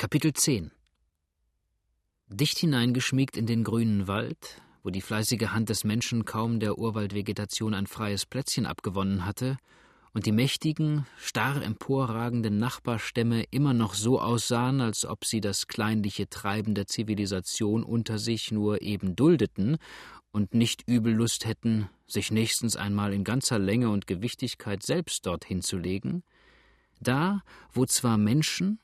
Kapitel 0.00 0.32
10 0.32 0.70
Dicht 2.28 2.58
hineingeschmiegt 2.58 3.36
in 3.36 3.46
den 3.46 3.64
grünen 3.64 4.06
Wald, 4.06 4.62
wo 4.84 4.90
die 4.90 5.00
fleißige 5.00 5.48
Hand 5.48 5.70
des 5.70 5.82
Menschen 5.82 6.24
kaum 6.24 6.60
der 6.60 6.78
Urwaldvegetation 6.78 7.74
ein 7.74 7.88
freies 7.88 8.24
Plätzchen 8.24 8.64
abgewonnen 8.64 9.26
hatte 9.26 9.56
und 10.14 10.24
die 10.24 10.30
mächtigen, 10.30 11.04
starr 11.16 11.60
emporragenden 11.60 12.58
Nachbarstämme 12.58 13.42
immer 13.50 13.74
noch 13.74 13.94
so 13.94 14.20
aussahen, 14.20 14.80
als 14.80 15.04
ob 15.04 15.24
sie 15.24 15.40
das 15.40 15.66
kleinliche 15.66 16.28
Treiben 16.28 16.76
der 16.76 16.86
Zivilisation 16.86 17.82
unter 17.82 18.18
sich 18.18 18.52
nur 18.52 18.82
eben 18.82 19.16
duldeten 19.16 19.78
und 20.30 20.54
nicht 20.54 20.86
übel 20.86 21.12
Lust 21.12 21.44
hätten, 21.44 21.90
sich 22.06 22.30
nächstens 22.30 22.76
einmal 22.76 23.12
in 23.12 23.24
ganzer 23.24 23.58
Länge 23.58 23.90
und 23.90 24.06
Gewichtigkeit 24.06 24.84
selbst 24.84 25.26
dorthin 25.26 25.60
zu 25.60 25.76
legen, 25.76 26.22
da, 27.00 27.42
wo 27.72 27.84
zwar 27.84 28.16
Menschen, 28.16 28.78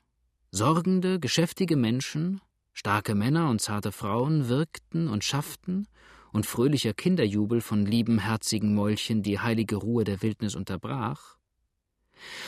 sorgende, 0.55 1.19
geschäftige 1.19 1.75
Menschen, 1.75 2.39
starke 2.73 3.13
Männer 3.13 3.49
und 3.49 3.59
zarte 3.59 3.91
Frauen 3.91 4.47
wirkten 4.47 5.09
und 5.09 5.23
schafften, 5.23 5.87
und 6.31 6.45
fröhlicher 6.45 6.93
Kinderjubel 6.93 7.61
von 7.61 7.85
lieben, 7.85 8.19
herzigen 8.19 8.73
Mäulchen 8.73 9.21
die 9.21 9.39
heilige 9.39 9.77
Ruhe 9.77 10.03
der 10.03 10.21
Wildnis 10.21 10.55
unterbrach, 10.55 11.37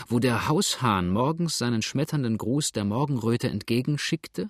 wo 0.07 0.20
der 0.20 0.47
Haushahn 0.47 1.09
morgens 1.09 1.57
seinen 1.57 1.81
schmetternden 1.81 2.38
Gruß 2.38 2.71
der 2.71 2.85
Morgenröte 2.85 3.49
entgegenschickte, 3.49 4.49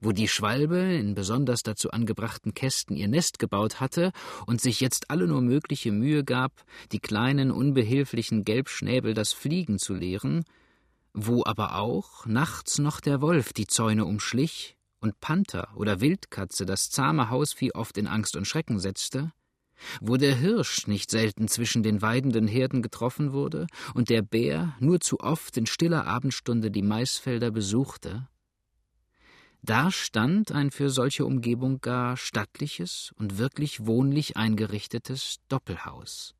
wo 0.00 0.12
die 0.12 0.28
Schwalbe 0.28 0.78
in 0.78 1.14
besonders 1.14 1.62
dazu 1.62 1.90
angebrachten 1.90 2.52
Kästen 2.54 2.96
ihr 2.96 3.08
Nest 3.08 3.38
gebaut 3.38 3.80
hatte 3.80 4.12
und 4.46 4.60
sich 4.60 4.80
jetzt 4.80 5.10
alle 5.10 5.26
nur 5.26 5.40
mögliche 5.40 5.92
Mühe 5.92 6.24
gab, 6.24 6.52
die 6.92 7.00
kleinen, 7.00 7.50
unbehilflichen 7.50 8.44
Gelbschnäbel 8.44 9.14
das 9.14 9.32
Fliegen 9.32 9.78
zu 9.78 9.94
lehren, 9.94 10.44
wo 11.14 11.44
aber 11.44 11.76
auch 11.76 12.26
nachts 12.26 12.78
noch 12.78 13.00
der 13.00 13.20
Wolf 13.20 13.52
die 13.52 13.66
Zäune 13.66 14.04
umschlich 14.04 14.76
und 15.00 15.20
Panther 15.20 15.68
oder 15.76 16.00
Wildkatze 16.00 16.64
das 16.64 16.90
zahme 16.90 17.30
Hausvieh 17.30 17.72
oft 17.72 17.98
in 17.98 18.06
Angst 18.06 18.36
und 18.36 18.46
Schrecken 18.46 18.78
setzte, 18.78 19.32
wo 20.00 20.16
der 20.16 20.36
Hirsch 20.36 20.86
nicht 20.86 21.10
selten 21.10 21.48
zwischen 21.48 21.82
den 21.82 22.02
weidenden 22.02 22.46
Herden 22.46 22.82
getroffen 22.82 23.32
wurde 23.32 23.66
und 23.94 24.10
der 24.10 24.22
Bär 24.22 24.76
nur 24.78 25.00
zu 25.00 25.20
oft 25.20 25.56
in 25.56 25.66
stiller 25.66 26.06
Abendstunde 26.06 26.70
die 26.70 26.82
Maisfelder 26.82 27.50
besuchte, 27.50 28.28
da 29.64 29.92
stand 29.92 30.50
ein 30.50 30.72
für 30.72 30.90
solche 30.90 31.24
Umgebung 31.24 31.80
gar 31.80 32.16
stattliches 32.16 33.12
und 33.16 33.38
wirklich 33.38 33.86
wohnlich 33.86 34.36
eingerichtetes 34.36 35.36
Doppelhaus. 35.48 36.34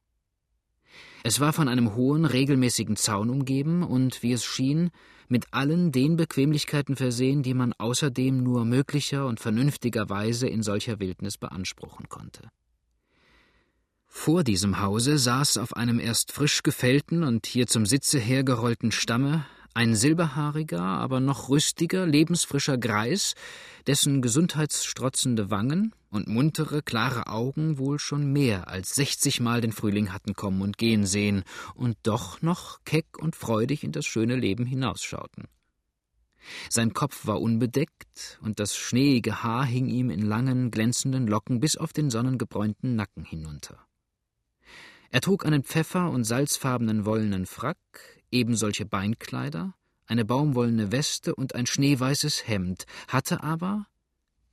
Es 1.25 1.41
war 1.41 1.53
von 1.53 1.69
einem 1.69 1.95
hohen, 1.95 2.25
regelmäßigen 2.25 2.97
Zaun 2.97 3.31
umgeben 3.31 3.83
und, 3.83 4.23
wie 4.23 4.33
es 4.33 4.45
schien, 4.45 4.91
mit 5.29 5.47
allen 5.53 5.93
den 5.93 6.17
Bequemlichkeiten 6.17 6.97
versehen, 6.97 7.43
die 7.43 7.55
man 7.55 7.73
außerdem 7.73 8.43
nur 8.43 8.65
möglicher 8.65 9.27
und 9.27 9.41
vernünftigerweise 9.41 10.47
in 10.47 10.63
solcher 10.63 11.01
Wildnis 11.01 11.39
beanspruchen 11.39 12.09
konnte. 12.09 12.51
Vor 14.07 14.45
diesem 14.45 14.81
Hause 14.81 15.17
saß 15.17 15.57
auf 15.57 15.75
einem 15.75 15.99
erst 15.99 16.33
frisch 16.33 16.63
gefällten 16.63 17.23
und 17.23 17.47
hier 17.47 17.67
zum 17.67 17.87
Sitze 17.87 18.19
hergerollten 18.19 18.93
Stamme 18.93 19.47
ein 19.75 19.95
silberhaariger, 19.95 20.81
aber 20.81 21.21
noch 21.21 21.49
rüstiger, 21.49 22.07
lebensfrischer 22.07 22.79
Greis, 22.79 23.35
dessen 23.87 24.23
gesundheitsstrotzende 24.23 25.51
Wangen 25.51 25.95
und 26.11 26.29
muntere, 26.29 26.83
klare 26.83 27.27
Augen 27.27 27.79
wohl 27.79 27.99
schon 27.99 28.33
mehr 28.33 28.69
als 28.69 28.95
sechzigmal 28.95 29.61
den 29.61 29.73
Frühling 29.73 30.13
hatten 30.13 30.35
kommen 30.35 30.61
und 30.63 30.79
gehen 30.79 31.07
sehen 31.07 31.45
und 31.75 31.97
doch 32.03 32.43
noch 32.43 32.81
keck 32.85 33.19
und 33.19 33.35
freudig 33.35 33.83
in 33.83 33.93
das 33.93 34.07
schöne 34.07 34.37
Leben 34.37 34.67
hinausschauten. 34.67 35.49
Sein 36.69 36.93
Kopf 36.93 37.27
war 37.27 37.41
unbedeckt, 37.41 38.39
und 38.43 38.59
das 38.59 38.77
schneeige 38.77 39.43
Haar 39.43 39.65
hing 39.65 39.87
ihm 39.87 40.11
in 40.11 40.23
langen, 40.23 40.71
glänzenden 40.71 41.27
Locken 41.27 41.61
bis 41.61 41.77
auf 41.77 41.93
den 41.93 42.11
sonnengebräunten 42.11 42.97
Nacken 42.97 43.25
hinunter. 43.25 43.79
Er 45.11 45.21
trug 45.21 45.47
einen 45.47 45.63
pfeffer- 45.63 46.11
und 46.11 46.25
salzfarbenen 46.25 47.05
wollenen 47.05 47.47
Frack, 47.47 48.22
ebensolche 48.33 48.87
Beinkleider, 48.87 49.75
eine 50.07 50.25
baumwollene 50.25 50.91
Weste 50.91 51.35
und 51.35 51.55
ein 51.55 51.67
schneeweißes 51.67 52.49
Hemd, 52.49 52.87
hatte 53.09 53.43
aber 53.43 53.87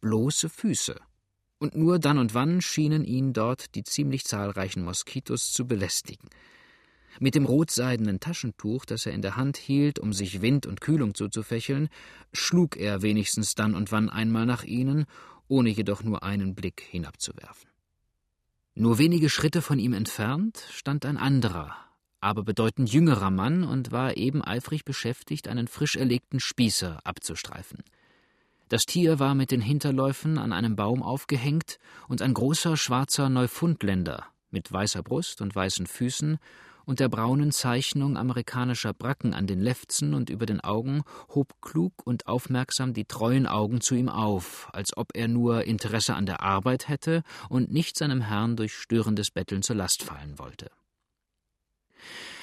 bloße 0.02 0.50
Füße, 0.50 0.96
und 1.60 1.76
nur 1.76 2.00
dann 2.00 2.18
und 2.18 2.34
wann 2.34 2.62
schienen 2.62 3.04
ihn 3.04 3.34
dort 3.34 3.76
die 3.76 3.84
ziemlich 3.84 4.26
zahlreichen 4.26 4.84
Moskitos 4.84 5.52
zu 5.52 5.68
belästigen. 5.68 6.30
Mit 7.20 7.36
dem 7.36 7.46
rotseidenen 7.46 8.20
Taschentuch, 8.20 8.86
das 8.86 9.06
er 9.06 9.14
in 9.14 9.22
der 9.22 9.36
Hand 9.36 9.58
hielt, 9.58 10.00
um 10.00 10.14
sich 10.14 10.42
Wind 10.42 10.66
und 10.66 10.80
Kühlung 10.80 11.16
zuzufächeln, 11.16 11.90
schlug 12.32 12.78
er 12.78 13.02
wenigstens 13.02 13.56
dann 13.56 13.76
und 13.76 13.92
wann 13.92 14.10
einmal 14.10 14.46
nach 14.46 14.64
ihnen, 14.64 15.06
ohne 15.48 15.70
jedoch 15.70 16.04
nur 16.04 16.24
einen 16.24 16.56
Blick 16.56 16.82
hinabzuwerfen. 16.82 17.70
Nur 18.76 19.00
wenige 19.00 19.30
Schritte 19.30 19.62
von 19.62 19.80
ihm 19.80 19.94
entfernt 19.94 20.64
stand 20.72 21.06
ein 21.06 21.18
anderer, 21.18 21.76
aber 22.22 22.44
bedeutend 22.44 22.92
jüngerer 22.92 23.32
Mann 23.32 23.64
und 23.64 23.92
war 23.92 24.18
eben 24.18 24.44
eifrig 24.44 24.86
beschäftigt, 24.86 25.48
einen 25.48 25.68
frisch 25.68 25.96
erlegten 25.96 26.40
Spießer 26.40 27.00
abzustreifen. 27.04 27.80
Das 28.70 28.86
Tier 28.86 29.18
war 29.20 29.34
mit 29.34 29.52
den 29.52 29.62
Hinterläufen 29.62 30.38
an 30.38 30.54
einem 30.54 30.76
Baum 30.76 31.02
aufgehängt, 31.02 31.80
und 32.08 32.22
ein 32.22 32.34
großer 32.34 32.78
schwarzer 32.78 33.30
Neufundländer 33.30 34.26
mit 34.52 34.72
weißer 34.72 35.04
Brust 35.04 35.42
und 35.42 35.56
weißen 35.56 35.88
Füßen 35.88 36.38
und 36.86 37.00
der 37.00 37.08
braunen 37.08 37.52
Zeichnung 37.52 38.18
amerikanischer 38.18 38.94
Bracken 38.94 39.36
an 39.36 39.46
den 39.46 39.60
Lefzen 39.60 40.16
und 40.16 40.32
über 40.32 40.48
den 40.48 40.60
Augen 40.60 41.04
hob 41.34 41.62
klug 41.62 41.94
und 42.04 42.28
aufmerksam 42.28 42.94
die 42.94 43.06
treuen 43.06 43.46
Augen 43.46 43.80
zu 43.80 43.94
ihm 43.94 44.10
auf, 44.10 44.70
als 44.74 44.98
ob 44.98 45.16
er 45.16 45.28
nur 45.28 45.66
Interesse 45.66 46.16
an 46.16 46.26
der 46.26 46.42
Arbeit 46.42 46.88
hätte 46.88 47.22
und 47.48 47.72
nicht 47.72 47.96
seinem 47.96 48.22
Herrn 48.22 48.56
durch 48.56 48.74
störendes 48.74 49.30
Betteln 49.30 49.62
zur 49.62 49.76
Last 49.76 50.02
fallen 50.02 50.40
wollte. 50.40 50.72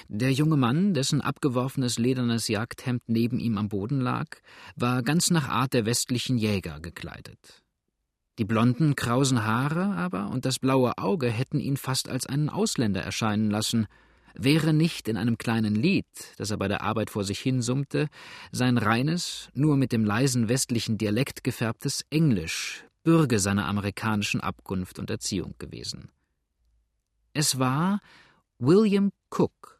Der 0.08 0.32
junge 0.32 0.56
Mann, 0.56 0.94
dessen 0.94 1.20
abgeworfenes 1.20 1.98
ledernes 1.98 2.48
Jagdhemd 2.48 3.02
neben 3.08 3.40
ihm 3.40 3.58
am 3.58 3.68
Boden 3.68 4.00
lag, 4.00 4.26
war 4.76 5.02
ganz 5.02 5.30
nach 5.30 5.48
Art 5.48 5.72
der 5.72 5.84
westlichen 5.84 6.38
Jäger 6.38 6.80
gekleidet. 6.80 7.62
Die 8.38 8.44
blonden, 8.44 8.94
krausen 8.94 9.44
Haare 9.44 9.96
aber 9.96 10.30
und 10.30 10.44
das 10.44 10.58
blaue 10.58 10.98
Auge 10.98 11.30
hätten 11.30 11.58
ihn 11.58 11.76
fast 11.76 12.08
als 12.08 12.26
einen 12.26 12.50
Ausländer 12.50 13.02
erscheinen 13.02 13.50
lassen, 13.50 13.86
wäre 14.34 14.72
nicht 14.72 15.08
in 15.08 15.16
einem 15.16 15.38
kleinen 15.38 15.74
Lied, 15.74 16.06
das 16.36 16.50
er 16.50 16.58
bei 16.58 16.68
der 16.68 16.82
Arbeit 16.82 17.10
vor 17.10 17.24
sich 17.24 17.40
hin 17.40 17.62
summte, 17.62 18.08
sein 18.52 18.76
reines, 18.78 19.48
nur 19.54 19.76
mit 19.76 19.92
dem 19.92 20.04
leisen 20.04 20.48
westlichen 20.48 20.98
Dialekt 20.98 21.42
gefärbtes 21.42 22.04
Englisch 22.10 22.84
Bürge 23.02 23.38
seiner 23.38 23.66
amerikanischen 23.66 24.40
Abkunft 24.40 24.98
und 24.98 25.10
Erziehung 25.10 25.54
gewesen. 25.58 26.10
Es 27.32 27.58
war 27.58 28.00
William 28.58 29.12
Cook, 29.30 29.75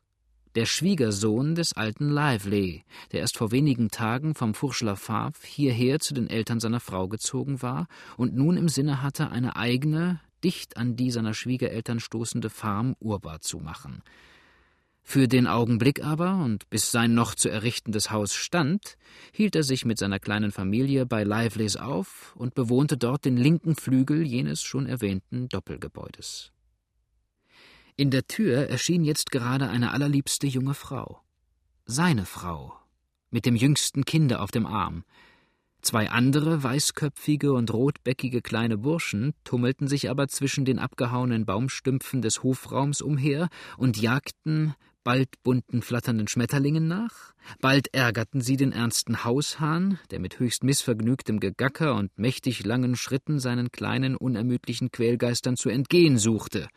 der 0.57 0.67
Schwiegersohn 0.67 1.55
des 1.55 1.75
alten 1.75 2.11
Lively, 2.11 2.85
der 3.13 3.21
erst 3.21 3.37
vor 3.37 3.53
wenigen 3.53 3.91
Tagen 3.91 4.35
vom 4.35 4.55
Fourcheler 4.55 4.97
Favre 4.97 5.39
hierher 5.45 6.01
zu 6.01 6.15
den 6.15 6.29
Eltern 6.29 6.59
seiner 6.59 6.81
Frau 6.81 7.07
gezogen 7.07 7.63
war 7.63 7.87
und 8.17 8.35
nun 8.35 8.57
im 8.57 8.69
Sinne 8.69 9.03
hatte, 9.03 9.31
eine 9.31 9.55
eigene, 9.55 10.21
dicht 10.43 10.77
an 10.77 10.97
die 10.97 11.11
seiner 11.13 11.35
Schwiegereltern 11.35 12.01
stoßende 12.01 12.51
Farm 12.51 12.97
urbar 12.99 13.41
zu 13.41 13.59
machen– 13.59 14.03
für 15.09 15.29
den 15.29 15.47
Augenblick 15.47 16.03
aber 16.03 16.35
und 16.45 16.69
bis 16.69 16.91
sein 16.91 17.15
noch 17.15 17.37
zu 17.37 17.49
errichtendes 17.49 18.11
Haus 18.11 18.35
stand, 18.35 18.99
hielt 19.31 19.55
er 19.55 19.63
sich 19.63 19.85
mit 19.85 19.99
seiner 19.99 20.19
kleinen 20.19 20.51
Familie 20.51 21.07
bei 21.07 21.23
Liveleys 21.23 21.77
auf 21.77 22.35
und 22.35 22.57
bewohnte 22.57 22.97
dort 22.97 23.25
den 23.25 23.37
linken 23.37 23.77
Flügel 23.77 24.27
jenes 24.27 24.63
schon 24.63 24.85
erwähnten 24.87 25.49
Doppelgebäudes. 25.49 26.51
In 27.99 28.11
der 28.11 28.27
Tür 28.27 28.69
erschien 28.69 29.05
jetzt 29.05 29.31
gerade 29.31 29.71
eine 29.71 29.91
allerliebste 29.91 30.47
junge 30.47 30.75
Frau. 30.75 31.23
Seine 31.87 32.27
Frau, 32.27 32.75
mit 33.31 33.47
dem 33.47 33.57
jüngsten 33.57 34.05
Kinde 34.05 34.41
auf 34.41 34.51
dem 34.51 34.67
Arm. 34.67 35.05
Zwei 35.81 36.11
andere 36.11 36.63
weißköpfige 36.63 37.55
und 37.55 37.73
rotbäckige 37.73 38.43
kleine 38.43 38.77
Burschen 38.77 39.33
tummelten 39.45 39.89
sich 39.89 40.11
aber 40.11 40.29
zwischen 40.29 40.67
den 40.67 40.79
abgehauenen 40.79 41.47
Baumstümpfen 41.47 42.21
des 42.21 42.43
Hofraums 42.43 43.01
umher 43.01 43.49
und 43.79 43.97
jagten 43.97 44.75
bald 45.03 45.43
bunten 45.43 45.81
flatternden 45.81 46.29
Schmetterlingen 46.29 46.89
nach, 46.89 47.33
bald 47.63 47.95
ärgerten 47.95 48.43
sie 48.43 48.59
den 48.59 48.73
ernsten 48.73 49.25
Haushahn, 49.25 49.99
der 50.11 50.21
mit 50.21 50.39
höchst 50.39 50.65
missvergnügtem 50.65 51.41
Gegacker 51.41 51.95
und 51.95 52.19
mächtig 52.19 52.63
langen 52.67 52.95
Schritten 52.95 53.39
seinen 53.39 53.71
kleinen, 53.71 54.17
unermüdlichen 54.17 54.91
Quälgeistern 54.91 55.57
zu 55.57 55.71
entgehen 55.71 56.19
suchte. 56.19 56.69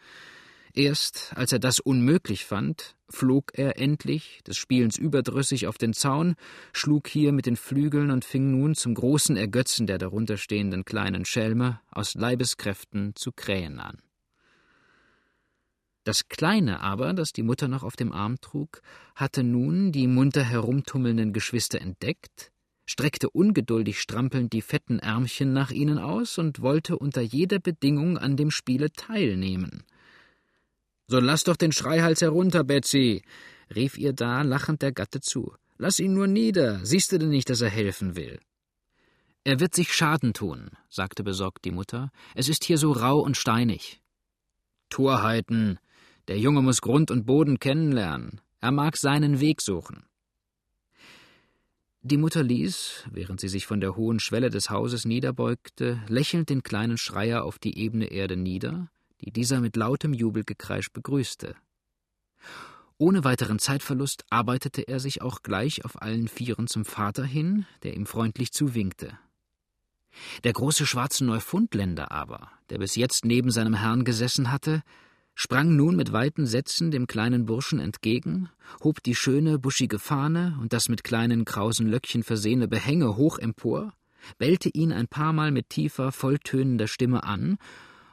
Erst 0.73 1.33
als 1.35 1.51
er 1.51 1.59
das 1.59 1.79
unmöglich 1.79 2.45
fand, 2.45 2.95
flog 3.09 3.51
er 3.55 3.79
endlich, 3.79 4.41
des 4.45 4.57
Spielens 4.57 4.97
überdrüssig, 4.97 5.67
auf 5.67 5.77
den 5.77 5.93
Zaun, 5.93 6.35
schlug 6.73 7.07
hier 7.07 7.31
mit 7.31 7.47
den 7.47 7.55
Flügeln 7.55 8.11
und 8.11 8.23
fing 8.23 8.51
nun 8.51 8.75
zum 8.75 8.93
großen 8.93 9.35
Ergötzen 9.35 9.87
der 9.87 9.97
darunterstehenden 9.97 10.85
kleinen 10.85 11.25
Schelme 11.25 11.79
aus 11.91 12.13
Leibeskräften 12.13 13.15
zu 13.15 13.31
krähen 13.31 13.79
an. 13.79 13.97
Das 16.03 16.27
Kleine 16.27 16.81
aber, 16.81 17.13
das 17.13 17.33
die 17.33 17.43
Mutter 17.43 17.67
noch 17.67 17.83
auf 17.83 17.95
dem 17.95 18.11
Arm 18.11 18.39
trug, 18.41 18.81
hatte 19.15 19.43
nun 19.43 19.91
die 19.91 20.07
munter 20.07 20.43
herumtummelnden 20.43 21.33
Geschwister 21.33 21.81
entdeckt, 21.81 22.51
streckte 22.85 23.29
ungeduldig 23.29 23.99
strampelnd 23.99 24.53
die 24.53 24.61
fetten 24.61 24.99
Ärmchen 24.99 25.53
nach 25.53 25.71
ihnen 25.71 25.99
aus 25.99 26.37
und 26.37 26.61
wollte 26.61 26.97
unter 26.97 27.21
jeder 27.21 27.59
Bedingung 27.59 28.17
an 28.17 28.37
dem 28.37 28.49
Spiele 28.49 28.91
teilnehmen. 28.91 29.83
So 31.09 31.19
lass 31.19 31.43
doch 31.43 31.55
den 31.55 31.71
Schreihals 31.71 32.21
herunter, 32.21 32.63
Betsy, 32.63 33.23
rief 33.75 33.97
ihr 33.97 34.13
da 34.13 34.43
lachend 34.43 34.83
der 34.83 34.91
Gatte 34.91 35.21
zu. 35.21 35.55
Lass 35.79 35.97
ihn 35.97 36.13
nur 36.13 36.27
nieder, 36.27 36.85
siehst 36.85 37.11
du 37.11 37.17
denn 37.17 37.29
nicht, 37.29 37.49
dass 37.49 37.61
er 37.61 37.69
helfen 37.71 38.15
will? 38.15 38.39
Er 39.43 39.59
wird 39.59 39.73
sich 39.73 39.91
Schaden 39.91 40.33
tun, 40.33 40.69
sagte 40.87 41.23
besorgt 41.23 41.65
die 41.65 41.71
Mutter. 41.71 42.11
Es 42.35 42.47
ist 42.47 42.63
hier 42.63 42.77
so 42.77 42.91
rau 42.91 43.19
und 43.21 43.37
steinig. 43.37 44.01
Torheiten. 44.89 45.79
Der 46.27 46.37
Junge 46.37 46.61
muss 46.61 46.79
Grund 46.79 47.09
und 47.09 47.25
Boden 47.25 47.59
kennenlernen. 47.59 48.39
Er 48.61 48.71
mag 48.71 48.95
seinen 48.95 49.39
Weg 49.39 49.61
suchen. 49.61 50.05
Die 52.03 52.17
Mutter 52.17 52.43
ließ, 52.43 53.05
während 53.09 53.39
sie 53.39 53.49
sich 53.49 53.65
von 53.65 53.81
der 53.81 53.95
hohen 53.95 54.19
Schwelle 54.19 54.51
des 54.51 54.69
Hauses 54.69 55.05
niederbeugte, 55.05 56.03
lächelnd 56.07 56.51
den 56.51 56.61
kleinen 56.61 56.99
Schreier 56.99 57.45
auf 57.45 57.57
die 57.57 57.79
ebene 57.79 58.11
Erde 58.11 58.37
nieder, 58.37 58.91
die 59.21 59.31
dieser 59.31 59.61
mit 59.61 59.75
lautem 59.75 60.13
Jubelgekreisch 60.13 60.91
begrüßte. 60.91 61.55
Ohne 62.97 63.23
weiteren 63.23 63.59
Zeitverlust 63.59 64.25
arbeitete 64.29 64.81
er 64.81 64.99
sich 64.99 65.21
auch 65.21 65.41
gleich 65.41 65.85
auf 65.85 66.01
allen 66.01 66.27
Vieren 66.27 66.67
zum 66.67 66.83
Vater 66.83 67.23
hin, 67.23 67.65
der 67.83 67.95
ihm 67.95 68.05
freundlich 68.05 68.51
zuwinkte. 68.51 69.17
Der 70.43 70.51
große 70.51 70.85
schwarze 70.85 71.23
Neufundländer 71.23 72.11
aber, 72.11 72.51
der 72.69 72.77
bis 72.77 72.95
jetzt 72.95 73.23
neben 73.23 73.51
seinem 73.51 73.73
Herrn 73.73 74.03
gesessen 74.03 74.51
hatte, 74.51 74.83
sprang 75.33 75.77
nun 75.77 75.95
mit 75.95 76.11
weiten 76.11 76.45
Sätzen 76.45 76.91
dem 76.91 77.07
kleinen 77.07 77.45
Burschen 77.45 77.79
entgegen, 77.79 78.49
hob 78.83 79.01
die 79.01 79.15
schöne, 79.15 79.59
buschige 79.59 79.97
Fahne 79.97 80.57
und 80.61 80.73
das 80.73 80.89
mit 80.89 81.05
kleinen 81.05 81.45
krausen 81.45 81.87
Löckchen 81.87 82.23
versehene 82.23 82.67
Behänge 82.67 83.15
hoch 83.15 83.37
empor, 83.37 83.93
bellte 84.37 84.67
ihn 84.67 84.91
ein 84.91 85.07
paar 85.07 85.31
Mal 85.31 85.51
mit 85.51 85.69
tiefer, 85.69 86.11
volltönender 86.11 86.87
Stimme 86.89 87.23
an 87.23 87.57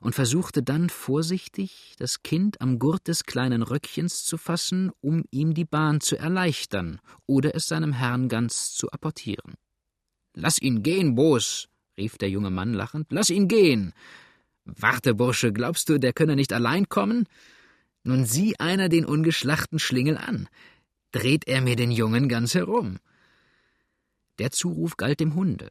und 0.01 0.15
versuchte 0.15 0.63
dann 0.63 0.89
vorsichtig, 0.91 1.95
das 1.99 2.23
Kind 2.23 2.61
am 2.61 2.79
Gurt 2.79 3.09
des 3.09 3.25
kleinen 3.25 3.63
Röckchens 3.63 4.25
zu 4.25 4.37
fassen, 4.37 4.91
um 5.01 5.25
ihm 5.31 5.55
die 5.55 5.65
Bahn 5.65 6.01
zu 6.01 6.17
erleichtern 6.17 7.01
oder 7.27 7.55
es 7.55 7.67
seinem 7.67 7.93
Herrn 7.93 8.29
ganz 8.29 8.75
zu 8.75 8.91
apportieren. 8.91 9.55
Lass 10.35 10.61
ihn 10.61 10.83
gehen, 10.83 11.15
Bos, 11.15 11.69
rief 11.97 12.19
der 12.19 12.29
junge 12.29 12.51
Mann 12.51 12.75
lachend, 12.75 13.07
lass 13.11 13.31
ihn 13.31 13.49
gehen. 13.49 13.93
Warte, 14.65 15.15
Bursche, 15.15 15.53
glaubst 15.53 15.89
du, 15.89 15.99
der 15.99 16.13
könne 16.13 16.37
nicht 16.37 16.53
allein 16.53 16.89
kommen? 16.89 17.27
Nun 18.03 18.25
sieh 18.25 18.57
einer 18.59 18.89
den 18.89 19.05
ungeschlachten 19.05 19.79
Schlingel 19.79 20.19
an. 20.19 20.49
Dreht 21.13 21.47
er 21.49 21.63
mir 21.63 21.77
den 21.77 21.91
Jungen 21.91 22.29
ganz 22.29 22.55
herum. 22.55 22.99
Der 24.39 24.51
Zuruf 24.51 24.97
galt 24.97 25.21
dem 25.21 25.35
Hunde. 25.35 25.71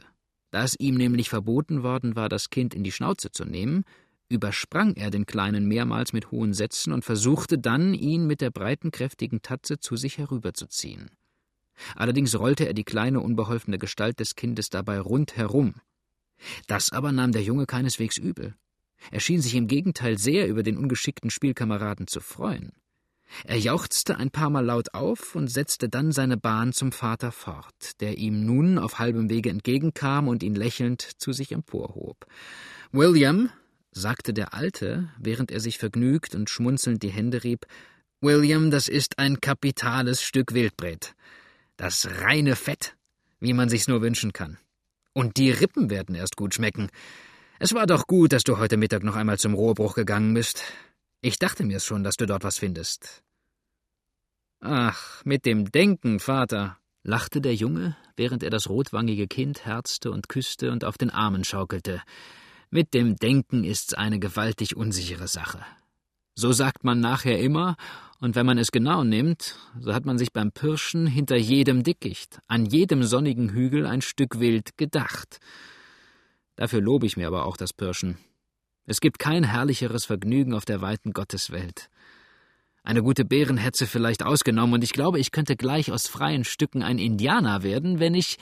Da 0.50 0.64
es 0.64 0.80
ihm 0.80 0.96
nämlich 0.96 1.30
verboten 1.30 1.84
worden 1.84 2.16
war, 2.16 2.30
das 2.30 2.50
Kind 2.50 2.74
in 2.74 2.84
die 2.84 2.92
Schnauze 2.92 3.32
zu 3.32 3.46
nehmen, 3.46 3.84
übersprang 4.30 4.96
er 4.96 5.12
den 5.12 5.26
Kleinen 5.26 5.68
mehrmals 5.68 6.14
mit 6.14 6.32
hohen 6.32 6.54
Sätzen 6.54 6.94
und 6.94 7.06
versuchte 7.06 7.58
dann, 7.58 7.94
ihn 7.94 8.28
mit 8.28 8.42
der 8.42 8.52
breiten, 8.52 8.92
kräftigen 8.92 9.42
Tatze 9.42 9.80
zu 9.80 9.96
sich 9.96 10.18
herüberzuziehen. 10.18 11.12
Allerdings 11.96 12.38
rollte 12.38 12.66
er 12.66 12.74
die 12.74 12.84
kleine, 12.84 13.20
unbeholfene 13.20 13.78
Gestalt 13.78 14.20
des 14.20 14.36
Kindes 14.36 14.70
dabei 14.70 15.00
rund 15.00 15.36
herum. 15.36 15.76
Das 16.68 16.92
aber 16.92 17.12
nahm 17.12 17.32
der 17.32 17.44
Junge 17.44 17.66
keineswegs 17.66 18.18
übel. 18.18 18.56
Er 19.12 19.20
schien 19.20 19.42
sich 19.42 19.56
im 19.56 19.68
Gegenteil 19.68 20.18
sehr 20.18 20.48
über 20.48 20.64
den 20.64 20.78
ungeschickten 20.78 21.30
Spielkameraden 21.30 22.08
zu 22.08 22.22
freuen. 22.22 22.72
Er 23.44 23.58
jauchzte 23.58 24.18
ein 24.18 24.32
paar 24.32 24.50
Mal 24.50 24.66
laut 24.66 24.94
auf 24.94 25.36
und 25.36 25.48
setzte 25.48 25.90
dann 25.90 26.12
seine 26.12 26.38
Bahn 26.38 26.74
zum 26.74 26.92
Vater 26.92 27.32
fort, 27.32 28.00
der 28.00 28.18
ihm 28.18 28.46
nun 28.46 28.78
auf 28.78 29.00
halbem 29.00 29.30
Wege 29.30 29.50
entgegenkam 29.50 30.28
und 30.28 30.44
ihn 30.44 30.56
lächelnd 30.56 31.02
zu 31.18 31.34
sich 31.34 31.52
emporhob. 31.52 32.26
William, 32.92 33.50
sagte 33.96 34.34
der 34.34 34.54
Alte, 34.54 35.10
während 35.18 35.52
er 35.52 35.60
sich 35.60 35.80
vergnügt 35.80 36.36
und 36.36 36.50
schmunzelnd 36.50 37.02
die 37.02 37.10
Hände 37.10 37.44
rieb, 37.44 37.66
William, 38.22 38.70
das 38.70 38.88
ist 38.88 39.18
ein 39.20 39.40
kapitales 39.40 40.22
Stück 40.22 40.54
Wildbret. 40.54 41.16
Das 41.78 42.08
reine 42.22 42.56
Fett, 42.56 42.96
wie 43.40 43.54
man 43.54 43.70
sich's 43.70 43.88
nur 43.88 44.02
wünschen 44.02 44.34
kann. 44.34 44.58
Und 45.14 45.38
die 45.38 45.52
Rippen 45.52 45.90
werden 45.90 46.16
erst 46.16 46.36
gut 46.36 46.54
schmecken. 46.54 46.90
Es 47.58 47.74
war 47.74 47.88
doch 47.88 48.06
gut, 48.06 48.34
dass 48.34 48.44
du 48.44 48.58
heute 48.58 48.78
Mittag 48.78 49.04
noch 49.04 49.16
einmal 49.16 49.40
zum 49.40 49.54
Rohrbruch 49.54 49.96
gegangen 49.96 50.34
bist. 50.34 50.64
Ich 51.22 51.40
dachte 51.40 51.64
mir's 51.64 51.86
schon, 51.86 52.04
dass 52.04 52.18
du 52.18 52.26
dort 52.26 52.44
was 52.44 52.58
findest. 52.58 53.24
Ach, 54.60 55.24
mit 55.24 55.46
dem 55.46 55.72
Denken, 55.72 56.20
Vater, 56.20 56.78
lachte 57.04 57.40
der 57.40 57.56
Junge, 57.56 57.96
während 58.18 58.44
er 58.44 58.50
das 58.50 58.68
rotwangige 58.68 59.28
Kind 59.28 59.66
herzte 59.66 60.12
und 60.12 60.28
küsste 60.28 60.72
und 60.72 60.84
auf 60.84 60.98
den 60.98 61.12
Armen 61.12 61.44
schaukelte. 61.44 62.02
Mit 62.76 62.94
dem 62.94 63.16
Denken 63.16 63.64
ist's 63.64 63.94
eine 63.94 64.20
gewaltig 64.20 64.76
unsichere 64.76 65.30
Sache. 65.30 65.62
So 66.34 66.52
sagt 66.52 66.84
man 66.84 67.00
nachher 67.00 67.40
immer, 67.40 67.78
und 68.20 68.36
wenn 68.36 68.46
man 68.46 68.58
es 68.58 68.74
genau 68.74 69.06
nimmt, 69.06 69.56
so 69.80 69.94
hat 69.94 70.06
man 70.06 70.18
sich 70.18 70.34
beim 70.34 70.52
Pirschen 70.52 71.08
hinter 71.08 71.38
jedem 71.38 71.84
Dickicht, 71.84 72.42
an 72.48 72.66
jedem 72.66 73.04
sonnigen 73.04 73.52
Hügel 73.52 73.86
ein 73.86 74.02
Stück 74.02 74.42
Wild 74.42 74.78
gedacht. 74.78 75.40
Dafür 76.58 76.82
lobe 76.82 77.06
ich 77.06 77.16
mir 77.16 77.28
aber 77.28 77.46
auch 77.46 77.56
das 77.56 77.72
Pirschen. 77.72 78.18
Es 78.86 79.00
gibt 79.00 79.20
kein 79.20 79.46
herrlicheres 79.46 80.04
Vergnügen 80.04 80.54
auf 80.54 80.66
der 80.66 80.82
weiten 80.82 81.14
Gotteswelt. 81.14 81.90
Eine 82.84 83.04
gute 83.04 83.24
Bärenhetze 83.24 83.88
vielleicht 83.88 84.22
ausgenommen, 84.22 84.74
und 84.74 84.84
ich 84.84 84.92
glaube, 84.92 85.18
ich 85.18 85.32
könnte 85.32 85.56
gleich 85.56 85.94
aus 85.94 86.08
freien 86.08 86.44
Stücken 86.44 86.84
ein 86.84 87.00
Indianer 87.00 87.64
werden, 87.64 88.02
wenn 88.02 88.16
ich 88.16 88.38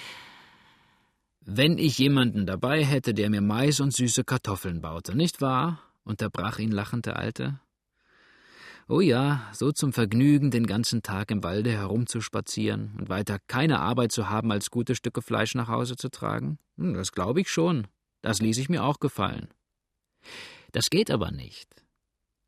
wenn 1.45 1.78
ich 1.78 1.98
jemanden 1.98 2.45
dabei 2.45 2.84
hätte, 2.84 3.13
der 3.13 3.30
mir 3.30 3.42
Mais 3.42 3.80
und 3.80 3.94
süße 3.94 4.24
Kartoffeln 4.24 4.81
baute, 4.81 5.16
nicht 5.16 5.42
wahr? 5.42 5.80
unterbrach 6.04 6.60
ihn 6.60 6.72
lachend 6.72 7.06
der 7.06 7.18
Alte. 7.18 7.60
Oh 8.90 9.00
ja, 9.00 9.50
so 9.54 9.72
zum 9.72 9.94
Vergnügen 9.94 10.51
den 10.51 10.68
ganzen 10.68 11.01
Tag 11.01 11.31
im 11.31 11.44
Walde 11.44 11.72
herumzuspazieren 11.72 12.95
und 13.00 13.07
weiter 13.07 13.40
keine 13.48 13.80
Arbeit 13.80 14.12
zu 14.12 14.30
haben, 14.30 14.51
als 14.51 14.72
gute 14.72 14.95
Stücke 14.95 15.22
Fleisch 15.22 15.56
nach 15.56 15.69
Hause 15.69 15.95
zu 15.95 16.10
tragen? 16.10 16.60
Hm, 16.78 16.94
das 16.94 17.13
glaube 17.13 17.40
ich 17.40 17.50
schon. 17.50 17.88
Das 18.22 18.42
ließ 18.42 18.57
ich 18.57 18.69
mir 18.69 18.84
auch 18.84 19.00
gefallen. 19.00 19.48
Das 20.74 20.89
geht 20.89 21.12
aber 21.12 21.31
nicht. 21.31 21.69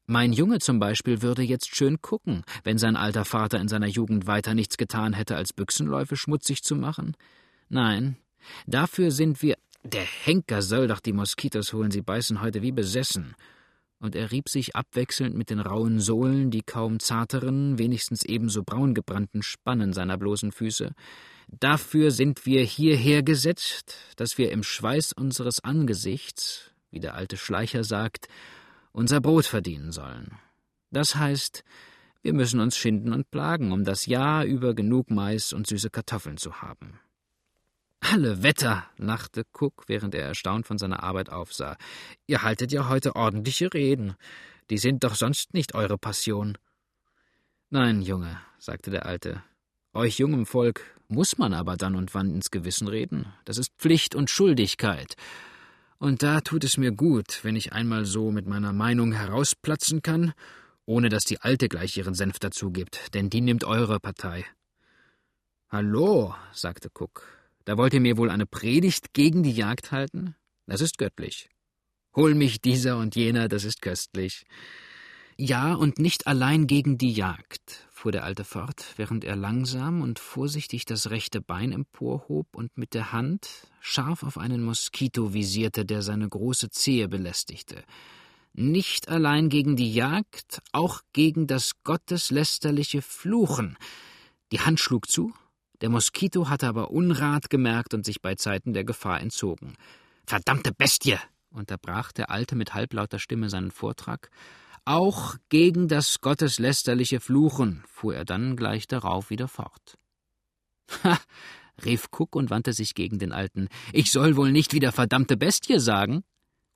Mein 0.08 0.34
Junge 0.34 0.60
zum 0.60 0.80
Beispiel 0.80 1.22
würde 1.22 1.42
jetzt 1.42 1.76
schön 1.76 2.02
gucken, 2.02 2.44
wenn 2.64 2.78
sein 2.78 2.96
alter 2.96 3.26
Vater 3.26 3.60
in 3.60 3.68
seiner 3.68 3.88
Jugend 3.88 4.28
weiter 4.28 4.54
nichts 4.54 4.78
getan 4.78 5.14
hätte, 5.14 5.36
als 5.36 5.54
Büchsenläufe 5.54 6.16
schmutzig 6.16 6.64
zu 6.64 6.76
machen. 6.76 7.16
Nein, 7.70 8.18
Dafür 8.68 9.12
sind 9.12 9.42
wir. 9.42 9.56
Der 9.84 10.04
Henker 10.04 10.62
soll 10.62 10.88
doch 10.88 11.00
die 11.00 11.14
Moskitos 11.14 11.74
holen, 11.74 11.92
sie 11.92 12.02
beißen 12.02 12.42
heute 12.42 12.62
wie 12.62 12.72
besessen. 12.72 13.36
Und 14.00 14.16
er 14.16 14.32
rieb 14.32 14.50
sich 14.50 14.76
abwechselnd 14.76 15.36
mit 15.36 15.50
den 15.50 15.60
rauen 15.60 16.00
Sohlen 16.00 16.52
die 16.52 16.64
kaum 16.64 17.00
zarteren, 17.00 17.78
wenigstens 17.78 18.24
ebenso 18.26 18.64
braun 18.64 18.94
gebrannten 18.94 19.42
Spannen 19.42 19.94
seiner 19.94 20.18
bloßen 20.18 20.52
Füße. 20.52 20.92
Dafür 21.48 22.12
sind 22.12 22.46
wir 22.46 22.64
hierher 22.64 23.24
gesetzt, 23.24 23.98
dass 24.16 24.38
wir 24.38 24.52
im 24.52 24.64
Schweiß 24.64 25.14
unseres 25.14 25.64
Angesichts, 25.64 26.72
wie 26.92 27.00
der 27.00 27.14
alte 27.14 27.38
Schleicher 27.38 27.84
sagt, 27.84 28.28
unser 28.92 29.22
Brot 29.22 29.46
verdienen 29.46 29.92
sollen. 29.92 30.38
Das 30.92 31.16
heißt, 31.16 31.64
wir 32.22 32.34
müssen 32.34 32.60
uns 32.60 32.76
schinden 32.76 33.14
und 33.14 33.30
plagen, 33.30 33.72
um 33.72 33.84
das 33.84 34.08
Jahr 34.08 34.46
über 34.46 34.74
genug 34.74 35.12
Mais 35.12 35.54
und 35.54 35.68
süße 35.68 35.90
Kartoffeln 35.90 36.38
zu 36.38 36.62
haben. 36.62 37.00
Alle 38.12 38.44
Wetter, 38.44 38.86
lachte 38.98 39.46
Cook, 39.52 39.86
während 39.88 40.14
er 40.14 40.26
erstaunt 40.26 40.68
von 40.68 40.78
seiner 40.78 41.02
Arbeit 41.02 41.32
aufsah. 41.32 41.76
Ihr 42.28 42.44
haltet 42.44 42.72
ja 42.72 42.88
heute 42.88 43.16
ordentliche 43.16 43.74
Reden. 43.74 44.16
Die 44.70 44.78
sind 44.78 45.04
doch 45.04 45.16
sonst 45.16 45.56
nicht 45.56 45.74
eure 45.74 45.98
Passion. 45.98 46.58
Nein, 47.72 48.02
Junge, 48.04 48.40
sagte 48.60 48.92
der 48.92 49.08
Alte. 49.08 49.42
Euch 49.94 50.20
jungem 50.20 50.46
Volk 50.46 50.82
muss 51.08 51.40
man 51.40 51.54
aber 51.54 51.78
dann 51.78 51.96
und 51.96 52.14
wann 52.14 52.30
ins 52.30 52.52
Gewissen 52.52 52.88
reden. 52.88 53.34
Das 53.44 53.58
ist 53.58 53.72
Pflicht 53.80 54.14
und 54.14 54.30
Schuldigkeit. 54.30 55.16
Und 55.98 56.22
da 56.22 56.42
tut 56.42 56.64
es 56.64 56.78
mir 56.78 56.92
gut, 56.92 57.40
wenn 57.44 57.56
ich 57.56 57.74
einmal 57.74 58.06
so 58.06 58.32
mit 58.32 58.46
meiner 58.46 58.74
Meinung 58.74 59.14
herausplatzen 59.14 60.04
kann, 60.04 60.34
ohne 60.86 61.10
dass 61.10 61.24
die 61.24 61.42
Alte 61.42 61.70
gleich 61.70 61.98
ihren 61.98 62.14
Senf 62.14 62.38
dazu 62.38 62.70
gibt, 62.70 63.16
denn 63.16 63.32
die 63.32 63.42
nimmt 63.42 63.64
eure 63.64 64.00
Partei. 64.00 64.46
Hallo, 65.70 66.36
sagte 66.52 66.90
Cook, 66.94 67.35
da 67.66 67.78
wollt 67.78 67.94
ihr 67.94 68.02
mir 68.02 68.18
wohl 68.18 68.30
eine 68.30 68.46
Predigt 68.46 69.14
gegen 69.14 69.44
die 69.44 69.52
Jagd 69.52 69.92
halten? 69.92 70.36
Das 70.68 70.82
ist 70.82 70.98
göttlich. 70.98 71.50
Hol 72.16 72.34
mich 72.34 72.62
dieser 72.62 72.98
und 72.98 73.16
jener, 73.16 73.48
das 73.50 73.66
ist 73.66 73.82
köstlich. 73.82 74.46
Ja, 75.38 75.74
und 75.74 76.00
nicht 76.00 76.28
allein 76.28 76.66
gegen 76.66 76.98
die 76.98 77.12
Jagd, 77.12 77.86
fuhr 77.92 78.14
der 78.14 78.24
Alte 78.24 78.46
fort, 78.46 78.94
während 78.96 79.26
er 79.26 79.36
langsam 79.36 80.02
und 80.02 80.18
vorsichtig 80.18 80.86
das 80.86 81.10
rechte 81.10 81.42
Bein 81.42 81.74
emporhob 81.74 82.56
und 82.56 82.78
mit 82.78 82.94
der 82.94 83.12
Hand 83.12 83.50
scharf 83.82 84.24
auf 84.24 84.38
einen 84.38 84.64
Moskito 84.64 85.34
visierte, 85.34 85.86
der 85.86 86.04
seine 86.04 86.30
große 86.30 86.70
Zehe 86.70 87.10
belästigte. 87.10 87.84
Nicht 88.54 89.10
allein 89.10 89.50
gegen 89.50 89.76
die 89.76 89.94
Jagd, 89.94 90.62
auch 90.72 91.02
gegen 91.12 91.48
das 91.48 91.84
gotteslästerliche 91.84 93.02
Fluchen. 93.02 93.76
Die 94.54 94.62
Hand 94.62 94.80
schlug 94.80 95.10
zu, 95.10 95.34
Der 95.86 95.92
Moskito 95.92 96.50
hatte 96.50 96.68
aber 96.68 96.90
Unrat 96.90 97.52
gemerkt 97.52 97.94
und 97.94 98.08
sich 98.08 98.20
bei 98.20 98.34
Zeiten 98.34 98.74
der 98.74 98.84
Gefahr 98.84 99.22
entzogen. 99.22 99.76
Verdammte 100.26 100.72
Bestie! 100.74 101.20
unterbrach 101.52 102.12
der 102.12 102.32
Alte 102.32 102.56
mit 102.56 102.74
halblauter 102.74 103.20
Stimme 103.20 103.52
seinen 103.52 103.70
Vortrag. 103.70 104.32
Auch 104.84 105.36
gegen 105.50 105.88
das 105.88 106.22
gotteslästerliche 106.22 107.20
Fluchen, 107.20 107.84
fuhr 107.88 108.16
er 108.16 108.26
dann 108.26 108.56
gleich 108.56 108.88
darauf 108.88 109.30
wieder 109.30 109.48
fort. 109.48 110.00
Ha! 111.04 111.20
rief 111.86 112.08
Cook 112.12 112.36
und 112.36 112.50
wandte 112.50 112.74
sich 112.74 112.96
gegen 112.96 113.20
den 113.20 113.32
Alten. 113.32 113.68
Ich 113.94 114.12
soll 114.12 114.38
wohl 114.38 114.52
nicht 114.52 114.74
wieder 114.74 114.92
verdammte 114.92 115.38
Bestie 115.38 115.80
sagen? 115.80 116.24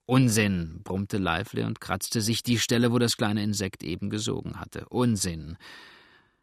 Unsinn, 0.05 0.81
brummte 0.83 1.17
Lively 1.17 1.63
und 1.63 1.81
kratzte 1.81 2.21
sich 2.21 2.43
die 2.43 2.59
Stelle, 2.59 2.91
wo 2.91 2.99
das 2.99 3.17
kleine 3.17 3.41
Insekt 3.41 3.81
eben 3.81 4.11
gesogen 4.11 4.59
hatte. 4.59 4.87
Unsinn. 4.89 5.57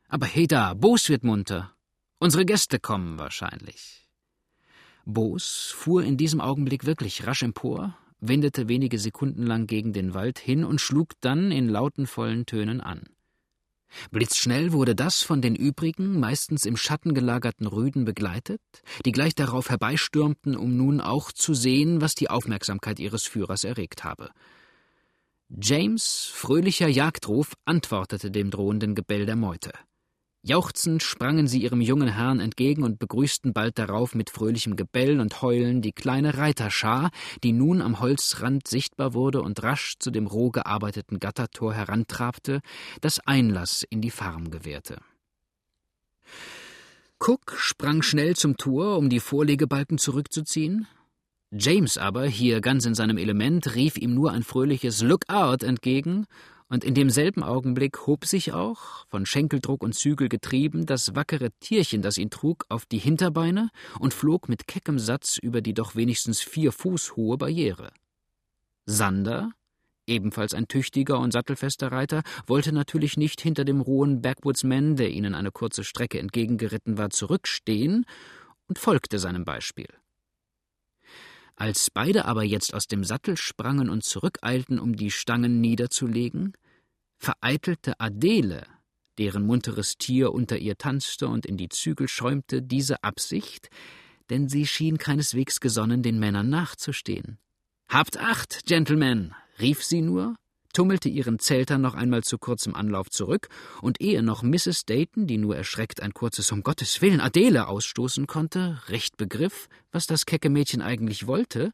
Aber 0.09 0.27
Heda, 0.27 0.75
Bos 0.75 1.09
wird 1.09 1.23
munter. 1.23 1.76
Unsere 2.19 2.47
Gäste 2.47 2.79
kommen 2.79 3.19
wahrscheinlich. 3.19 4.09
Bos 5.05 5.75
fuhr 5.77 6.03
in 6.03 6.17
diesem 6.17 6.41
Augenblick 6.41 6.87
wirklich 6.87 7.27
rasch 7.27 7.43
empor, 7.43 7.97
wendete 8.21 8.69
wenige 8.69 8.99
Sekunden 8.99 9.45
lang 9.45 9.67
gegen 9.67 9.93
den 9.93 10.15
Wald 10.15 10.39
hin 10.39 10.65
und 10.65 10.81
schlug 10.81 11.13
dann 11.21 11.53
in 11.53 11.69
lauten, 11.69 12.07
vollen 12.07 12.47
Tönen 12.47 12.81
an. 12.81 13.05
Blitzschnell 14.11 14.73
wurde 14.73 14.95
das 14.95 15.23
von 15.23 15.41
den 15.41 15.55
übrigen, 15.55 16.19
meistens 16.19 16.65
im 16.65 16.77
Schatten 16.77 17.15
gelagerten 17.15 17.67
Rüden 17.67 18.05
begleitet, 18.05 18.61
die 19.05 19.13
gleich 19.13 19.35
darauf 19.35 19.71
herbeistürmten, 19.71 20.57
um 20.57 20.77
nun 20.77 21.01
auch 21.01 21.31
zu 21.33 21.55
sehen, 21.55 22.01
was 22.01 22.15
die 22.15 22.31
Aufmerksamkeit 22.31 22.99
ihres 22.99 23.25
Führers 23.25 23.65
erregt 23.65 24.05
habe. 24.05 24.31
James' 25.49 26.29
fröhlicher 26.33 26.89
Jagdruf 26.89 27.55
antwortete 27.65 28.31
dem 28.31 28.51
drohenden 28.51 28.95
Gebell 28.95 29.27
der 29.27 29.37
Meute. 29.37 29.73
Jauchzend 30.49 31.03
sprangen 31.03 31.49
sie 31.49 31.65
ihrem 31.65 31.81
jungen 31.81 32.07
Herrn 32.07 32.39
entgegen 32.39 32.85
und 32.85 33.01
begrüßten 33.01 33.53
bald 33.53 33.81
darauf 33.81 34.15
mit 34.15 34.31
fröhlichem 34.31 34.77
Gebell 34.77 35.19
und 35.19 35.43
Heulen 35.43 35.83
die 35.83 35.91
kleine 35.91 36.39
Reiterschar, 36.39 37.11
die 37.43 37.51
nun 37.51 37.83
am 37.83 37.99
Holzrand 37.99 38.69
sichtbar 38.69 39.13
wurde 39.13 39.43
und 39.43 39.61
rasch 39.65 39.97
zu 39.99 40.13
dem 40.13 40.29
roh 40.29 40.53
gearbeiteten 40.53 41.19
Gattertor 41.19 41.75
herantrabte, 41.75 42.61
das 43.01 43.19
Einlass 43.27 43.85
in 43.91 44.01
die 44.01 44.13
Farm 44.13 44.53
gewährte. 44.53 45.01
Cook 47.19 47.57
sprang 47.57 48.03
schnell 48.03 48.37
zum 48.37 48.57
Tor, 48.57 48.99
um 48.99 49.11
die 49.11 49.19
Vorlegebalken 49.19 49.99
zurückzuziehen. 49.99 50.87
James 51.51 51.99
aber, 51.99 52.25
hier 52.25 52.61
ganz 52.61 52.87
in 52.87 52.95
seinem 52.95 53.19
Element, 53.19 53.75
rief 53.75 53.97
ihm 53.97 54.15
nur 54.15 54.31
ein 54.31 54.45
fröhliches 54.45 55.03
Look 55.03 55.29
out 55.29 55.65
entgegen 55.65 56.27
und 56.69 56.85
in 56.85 56.95
demselben 56.95 57.43
Augenblick 57.43 58.07
hob 58.07 58.25
sich 58.25 58.53
auch, 58.53 59.07
von 59.09 59.27
Schenkeldruck 59.27 59.83
und 59.83 59.95
Zügel 59.95 60.29
getrieben, 60.29 60.87
das 60.87 61.15
wackere 61.15 61.51
Tierchen, 61.61 62.03
das 62.03 62.19
ihn 62.19 62.31
trug, 62.31 62.65
auf 62.69 62.87
die 62.87 62.99
Hinterbeine 62.99 63.71
und 64.01 64.15
flog 64.15 64.49
mit 64.49 64.67
keckem 64.67 64.99
Satz 64.99 65.39
über 65.39 65.61
die 65.61 65.75
doch 65.75 65.95
wenigstens 65.95 66.41
vier 66.41 66.73
Fuß 66.73 67.17
hohe 67.17 67.39
Barriere. 67.39 67.93
Sander, 68.85 69.53
ebenfalls 70.07 70.55
ein 70.55 70.69
tüchtiger 70.69 71.19
und 71.21 71.33
sattelfester 71.33 71.93
Reiter, 71.93 72.23
wollte 72.47 72.73
natürlich 72.73 73.17
nicht 73.17 73.41
hinter 73.41 73.65
dem 73.65 73.81
rohen 73.81 74.23
Backwoodsman, 74.23 74.97
der 74.97 75.11
ihnen 75.11 75.35
eine 75.35 75.53
kurze 75.53 75.85
Strecke 75.85 76.19
entgegengeritten 76.19 76.99
war, 76.99 77.11
zurückstehen 77.11 78.07
und 78.69 78.79
folgte 78.79 79.19
seinem 79.19 79.45
Beispiel. 79.45 79.89
Als 81.57 81.91
beide 81.91 82.27
aber 82.27 82.45
jetzt 82.45 82.75
aus 82.75 82.87
dem 82.87 83.03
Sattel 83.03 83.39
sprangen 83.39 83.89
und 83.89 84.05
zurückeilten, 84.05 84.79
um 84.79 84.95
die 84.95 85.11
Stangen 85.11 85.61
niederzulegen, 85.61 86.53
vereitelte 87.19 87.99
Adele, 87.99 88.67
deren 89.19 89.47
munteres 89.47 89.97
Tier 89.97 90.33
unter 90.33 90.59
ihr 90.59 90.77
tanzte 90.77 91.29
und 91.29 91.47
in 91.47 91.57
die 91.57 91.71
Zügel 91.71 92.09
schäumte, 92.09 92.61
diese 92.63 93.03
Absicht, 93.03 93.71
denn 94.29 94.51
sie 94.51 94.67
schien 94.67 94.99
keineswegs 94.99 95.61
gesonnen, 95.61 96.03
den 96.03 96.19
Männern 96.19 96.51
nachzustehen. 96.51 97.39
Habt 97.89 98.19
Acht, 98.19 98.67
Gentlemen, 98.67 99.35
rief 99.59 99.83
sie 99.83 100.03
nur, 100.03 100.37
tummelte 100.77 101.09
ihren 101.09 101.39
Zeltern 101.39 101.81
noch 101.81 101.95
einmal 101.95 102.23
zu 102.23 102.37
kurzem 102.37 102.75
Anlauf 102.75 103.09
zurück, 103.09 103.49
und 103.81 103.99
ehe 104.03 104.23
noch 104.23 104.43
Mrs. 104.43 104.85
Dayton, 104.85 105.27
die 105.27 105.39
nur 105.39 105.57
erschreckt 105.57 106.03
ein 106.03 106.13
kurzes 106.13 106.53
Um 106.53 106.63
Gottes 106.63 107.01
Willen 107.01 107.23
Adele 107.23 107.67
ausstoßen 107.67 108.27
konnte, 108.27 108.79
recht 108.89 109.17
begriff, 109.17 109.69
was 109.91 110.07
das 110.07 110.27
kecke 110.27 110.51
Mädchen 110.51 110.83
eigentlich 110.83 111.27
wollte, 111.27 111.73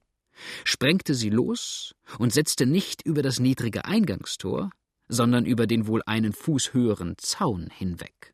sprengte 0.63 1.15
sie 1.17 1.31
los 1.31 1.97
und 2.21 2.33
setzte 2.33 2.65
nicht 2.65 3.03
über 3.03 3.23
das 3.23 3.41
niedrige 3.41 3.85
Eingangstor, 3.87 4.71
sondern 5.09 5.47
über 5.47 5.67
den 5.67 5.89
wohl 5.89 6.03
einen 6.07 6.33
Fuß 6.33 6.73
höheren 6.73 7.17
Zaun 7.19 7.71
hinweg. 7.77 8.32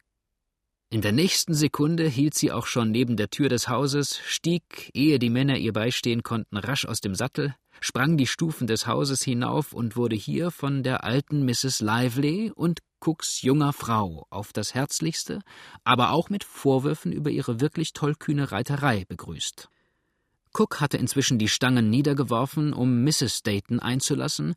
In 0.90 1.02
der 1.02 1.12
nächsten 1.12 1.52
Sekunde 1.52 2.08
hielt 2.08 2.32
sie 2.32 2.50
auch 2.50 2.64
schon 2.64 2.90
neben 2.90 3.18
der 3.18 3.28
Tür 3.28 3.50
des 3.50 3.68
Hauses, 3.68 4.18
stieg, 4.24 4.90
ehe 4.94 5.18
die 5.18 5.28
Männer 5.28 5.58
ihr 5.58 5.74
beistehen 5.74 6.22
konnten, 6.22 6.56
rasch 6.56 6.86
aus 6.86 7.02
dem 7.02 7.14
Sattel, 7.14 7.54
sprang 7.78 8.16
die 8.16 8.26
Stufen 8.26 8.66
des 8.66 8.86
Hauses 8.86 9.22
hinauf 9.22 9.74
und 9.74 9.96
wurde 9.96 10.16
hier 10.16 10.50
von 10.50 10.82
der 10.82 11.04
alten 11.04 11.44
Mrs. 11.44 11.80
Lively 11.80 12.52
und 12.54 12.80
Cooks 13.00 13.42
junger 13.42 13.74
Frau 13.74 14.26
auf 14.30 14.54
das 14.54 14.72
Herzlichste, 14.74 15.40
aber 15.84 16.12
auch 16.12 16.30
mit 16.30 16.42
Vorwürfen 16.42 17.12
über 17.12 17.28
ihre 17.28 17.60
wirklich 17.60 17.92
tollkühne 17.92 18.50
Reiterei 18.50 19.04
begrüßt. 19.06 19.68
Cook 20.54 20.80
hatte 20.80 20.96
inzwischen 20.96 21.38
die 21.38 21.48
Stangen 21.48 21.90
niedergeworfen, 21.90 22.72
um 22.72 23.04
Mrs. 23.04 23.42
Dayton 23.42 23.78
einzulassen, 23.78 24.54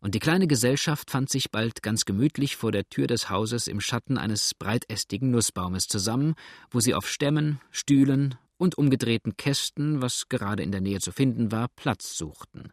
und 0.00 0.14
die 0.14 0.18
kleine 0.18 0.46
Gesellschaft 0.46 1.10
fand 1.10 1.30
sich 1.30 1.50
bald 1.50 1.82
ganz 1.82 2.04
gemütlich 2.04 2.56
vor 2.56 2.72
der 2.72 2.88
Tür 2.88 3.06
des 3.06 3.30
Hauses 3.30 3.66
im 3.66 3.80
Schatten 3.80 4.18
eines 4.18 4.54
breitästigen 4.54 5.30
Nussbaumes 5.30 5.88
zusammen, 5.88 6.34
wo 6.70 6.80
sie 6.80 6.94
auf 6.94 7.08
Stämmen, 7.08 7.60
Stühlen 7.70 8.36
und 8.58 8.78
umgedrehten 8.78 9.36
Kästen, 9.36 10.02
was 10.02 10.28
gerade 10.28 10.62
in 10.62 10.72
der 10.72 10.80
Nähe 10.80 11.00
zu 11.00 11.12
finden 11.12 11.52
war, 11.52 11.68
Platz 11.76 12.16
suchten. 12.16 12.72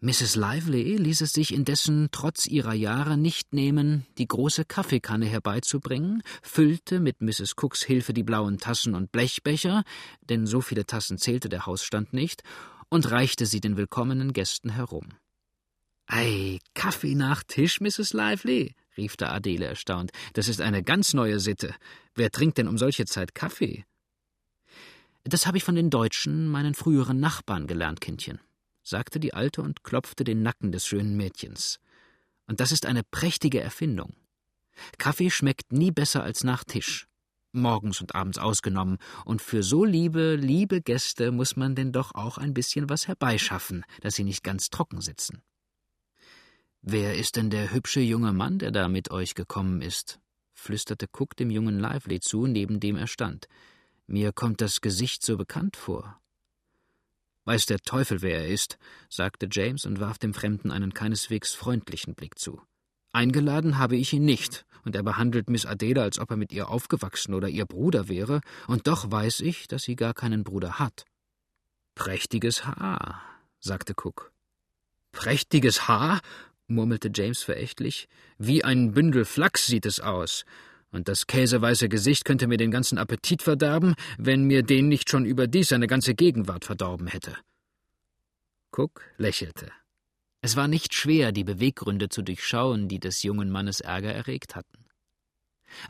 Mrs. 0.00 0.36
Lively 0.36 0.96
ließ 0.96 1.22
es 1.22 1.32
sich 1.32 1.52
indessen 1.52 2.10
trotz 2.12 2.46
ihrer 2.46 2.72
Jahre 2.72 3.16
nicht 3.16 3.52
nehmen, 3.52 4.06
die 4.16 4.28
große 4.28 4.64
Kaffeekanne 4.64 5.26
herbeizubringen, 5.26 6.22
füllte 6.40 7.00
mit 7.00 7.20
Mrs. 7.20 7.54
Cooks 7.56 7.82
Hilfe 7.82 8.12
die 8.12 8.22
blauen 8.22 8.58
Tassen 8.58 8.94
und 8.94 9.10
Blechbecher, 9.10 9.82
denn 10.20 10.46
so 10.46 10.60
viele 10.60 10.86
Tassen 10.86 11.18
zählte 11.18 11.48
der 11.48 11.66
Hausstand 11.66 12.12
nicht, 12.12 12.44
und 12.90 13.10
reichte 13.10 13.44
sie 13.44 13.60
den 13.60 13.76
willkommenen 13.76 14.32
Gästen 14.32 14.70
herum. 14.70 15.08
Ei, 16.10 16.58
Kaffee 16.72 17.14
nach 17.14 17.42
Tisch, 17.42 17.82
Mrs. 17.82 18.14
Lively, 18.14 18.74
rief 18.96 19.18
da 19.18 19.30
Adele 19.30 19.66
erstaunt. 19.66 20.10
Das 20.32 20.48
ist 20.48 20.62
eine 20.62 20.82
ganz 20.82 21.12
neue 21.12 21.38
Sitte. 21.38 21.74
Wer 22.14 22.30
trinkt 22.30 22.56
denn 22.56 22.66
um 22.66 22.78
solche 22.78 23.04
Zeit 23.04 23.34
Kaffee? 23.34 23.84
Das 25.24 25.46
habe 25.46 25.58
ich 25.58 25.64
von 25.64 25.74
den 25.74 25.90
Deutschen, 25.90 26.48
meinen 26.48 26.72
früheren 26.72 27.20
Nachbarn, 27.20 27.66
gelernt, 27.66 28.00
Kindchen, 28.00 28.40
sagte 28.82 29.20
die 29.20 29.34
Alte 29.34 29.60
und 29.60 29.84
klopfte 29.84 30.24
den 30.24 30.42
Nacken 30.42 30.72
des 30.72 30.86
schönen 30.86 31.14
Mädchens. 31.14 31.78
Und 32.46 32.60
das 32.60 32.72
ist 32.72 32.86
eine 32.86 33.02
prächtige 33.04 33.60
Erfindung. 33.60 34.16
Kaffee 34.96 35.28
schmeckt 35.28 35.72
nie 35.72 35.90
besser 35.90 36.22
als 36.22 36.42
nach 36.42 36.64
Tisch. 36.64 37.06
Morgens 37.52 38.00
und 38.00 38.14
abends 38.14 38.38
ausgenommen, 38.38 38.96
und 39.26 39.42
für 39.42 39.62
so 39.62 39.84
liebe, 39.84 40.36
liebe 40.36 40.80
Gäste 40.80 41.32
muss 41.32 41.56
man 41.56 41.74
denn 41.74 41.92
doch 41.92 42.14
auch 42.14 42.38
ein 42.38 42.54
bisschen 42.54 42.88
was 42.88 43.08
herbeischaffen, 43.08 43.84
dass 44.00 44.14
sie 44.14 44.24
nicht 44.24 44.42
ganz 44.42 44.70
trocken 44.70 45.02
sitzen. 45.02 45.42
Wer 46.82 47.16
ist 47.16 47.36
denn 47.36 47.50
der 47.50 47.72
hübsche 47.72 48.00
junge 48.00 48.32
Mann, 48.32 48.58
der 48.58 48.70
da 48.70 48.88
mit 48.88 49.10
euch 49.10 49.34
gekommen 49.34 49.82
ist? 49.82 50.20
flüsterte 50.54 51.06
Cook 51.12 51.36
dem 51.36 51.50
jungen 51.50 51.78
Lively 51.78 52.20
zu, 52.20 52.46
neben 52.46 52.80
dem 52.80 52.96
er 52.96 53.06
stand. 53.06 53.46
Mir 54.06 54.32
kommt 54.32 54.60
das 54.60 54.80
Gesicht 54.80 55.24
so 55.24 55.36
bekannt 55.36 55.76
vor. 55.76 56.20
Weiß 57.44 57.66
der 57.66 57.78
Teufel, 57.78 58.22
wer 58.22 58.40
er 58.40 58.48
ist, 58.48 58.78
sagte 59.08 59.48
James 59.50 59.86
und 59.86 60.00
warf 60.00 60.18
dem 60.18 60.34
Fremden 60.34 60.70
einen 60.70 60.92
keineswegs 60.92 61.54
freundlichen 61.54 62.14
Blick 62.14 62.38
zu. 62.38 62.60
Eingeladen 63.12 63.78
habe 63.78 63.96
ich 63.96 64.12
ihn 64.12 64.24
nicht, 64.24 64.66
und 64.84 64.94
er 64.94 65.02
behandelt 65.02 65.48
Miss 65.48 65.64
Adela, 65.64 66.02
als 66.02 66.18
ob 66.18 66.30
er 66.30 66.36
mit 66.36 66.52
ihr 66.52 66.68
aufgewachsen 66.68 67.34
oder 67.34 67.48
ihr 67.48 67.64
Bruder 67.64 68.08
wäre, 68.08 68.40
und 68.66 68.86
doch 68.86 69.10
weiß 69.10 69.40
ich, 69.40 69.66
dass 69.66 69.82
sie 69.84 69.96
gar 69.96 70.14
keinen 70.14 70.44
Bruder 70.44 70.78
hat. 70.78 71.04
Prächtiges 71.94 72.66
Haar, 72.66 73.22
sagte 73.60 73.94
Cook. 73.96 74.32
Prächtiges 75.12 75.88
Haar? 75.88 76.20
Murmelte 76.68 77.10
James 77.12 77.42
verächtlich. 77.42 78.08
Wie 78.38 78.64
ein 78.64 78.92
Bündel 78.92 79.24
Flachs 79.24 79.66
sieht 79.66 79.86
es 79.86 80.00
aus. 80.00 80.44
Und 80.90 81.08
das 81.08 81.26
käseweiße 81.26 81.88
Gesicht 81.88 82.24
könnte 82.24 82.46
mir 82.46 82.56
den 82.56 82.70
ganzen 82.70 82.98
Appetit 82.98 83.42
verderben, 83.42 83.94
wenn 84.16 84.44
mir 84.44 84.62
den 84.62 84.88
nicht 84.88 85.10
schon 85.10 85.26
überdies 85.26 85.68
seine 85.68 85.86
ganze 85.86 86.14
Gegenwart 86.14 86.64
verdorben 86.64 87.08
hätte. 87.08 87.36
Cook 88.72 89.02
lächelte. 89.16 89.70
Es 90.40 90.56
war 90.56 90.68
nicht 90.68 90.94
schwer, 90.94 91.32
die 91.32 91.44
Beweggründe 91.44 92.08
zu 92.08 92.22
durchschauen, 92.22 92.88
die 92.88 93.00
des 93.00 93.22
jungen 93.22 93.50
Mannes 93.50 93.80
Ärger 93.80 94.12
erregt 94.12 94.54
hatten. 94.54 94.87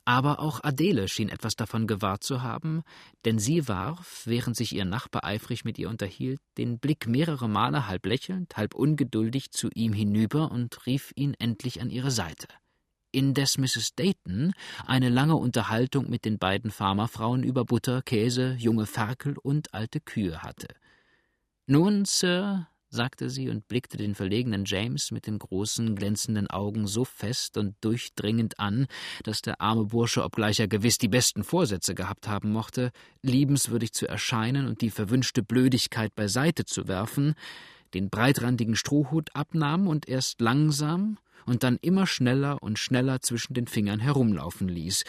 Aber 0.04 0.40
auch 0.40 0.62
Adele 0.62 1.08
schien 1.08 1.28
etwas 1.28 1.56
davon 1.56 1.86
gewahrt 1.86 2.24
zu 2.24 2.42
haben, 2.42 2.82
denn 3.24 3.38
sie 3.38 3.68
warf, 3.68 4.22
während 4.24 4.56
sich 4.56 4.74
ihr 4.74 4.84
Nachbar 4.84 5.24
eifrig 5.24 5.64
mit 5.64 5.78
ihr 5.78 5.88
unterhielt, 5.88 6.40
den 6.56 6.78
Blick 6.78 7.06
mehrere 7.06 7.48
Male 7.48 7.86
halb 7.86 8.06
lächelnd, 8.06 8.56
halb 8.56 8.74
ungeduldig 8.74 9.50
zu 9.50 9.68
ihm 9.74 9.92
hinüber 9.92 10.50
und 10.50 10.86
rief 10.86 11.12
ihn 11.16 11.34
endlich 11.38 11.80
an 11.80 11.90
ihre 11.90 12.10
Seite. 12.10 12.48
indes 13.10 13.56
Mrs. 13.56 13.94
Dayton 13.96 14.52
eine 14.86 15.08
lange 15.08 15.36
Unterhaltung 15.36 16.10
mit 16.10 16.24
den 16.24 16.38
beiden 16.38 16.70
Farmerfrauen 16.70 17.42
über 17.42 17.64
Butter, 17.64 18.02
Käse, 18.02 18.54
junge 18.58 18.86
Ferkel 18.86 19.36
und 19.42 19.72
alte 19.72 20.00
Kühe 20.00 20.42
hatte. 20.42 20.68
Nun, 21.66 22.04
Sir, 22.04 22.68
sagte 22.90 23.28
sie 23.30 23.48
und 23.50 23.68
blickte 23.68 23.96
den 23.96 24.14
verlegenen 24.14 24.64
James 24.64 25.10
mit 25.10 25.26
den 25.26 25.38
großen, 25.38 25.94
glänzenden 25.94 26.48
Augen 26.48 26.86
so 26.86 27.04
fest 27.04 27.58
und 27.58 27.74
durchdringend 27.80 28.58
an, 28.58 28.86
dass 29.24 29.42
der 29.42 29.60
arme 29.60 29.86
Bursche, 29.86 30.24
obgleich 30.24 30.60
er 30.60 30.68
gewiss 30.68 30.98
die 30.98 31.08
besten 31.08 31.44
Vorsätze 31.44 31.94
gehabt 31.94 32.28
haben 32.28 32.50
mochte, 32.50 32.90
liebenswürdig 33.22 33.92
zu 33.92 34.08
erscheinen 34.08 34.66
und 34.66 34.80
die 34.80 34.90
verwünschte 34.90 35.42
Blödigkeit 35.42 36.14
beiseite 36.14 36.64
zu 36.64 36.88
werfen, 36.88 37.34
den 37.94 38.10
breitrandigen 38.10 38.76
Strohhut 38.76 39.30
abnahm 39.34 39.86
und 39.86 40.08
erst 40.08 40.40
langsam 40.40 41.18
und 41.46 41.62
dann 41.62 41.78
immer 41.80 42.06
schneller 42.06 42.62
und 42.62 42.78
schneller 42.78 43.20
zwischen 43.20 43.54
den 43.54 43.66
Fingern 43.66 44.00
herumlaufen 44.00 44.68
ließ. 44.68 45.04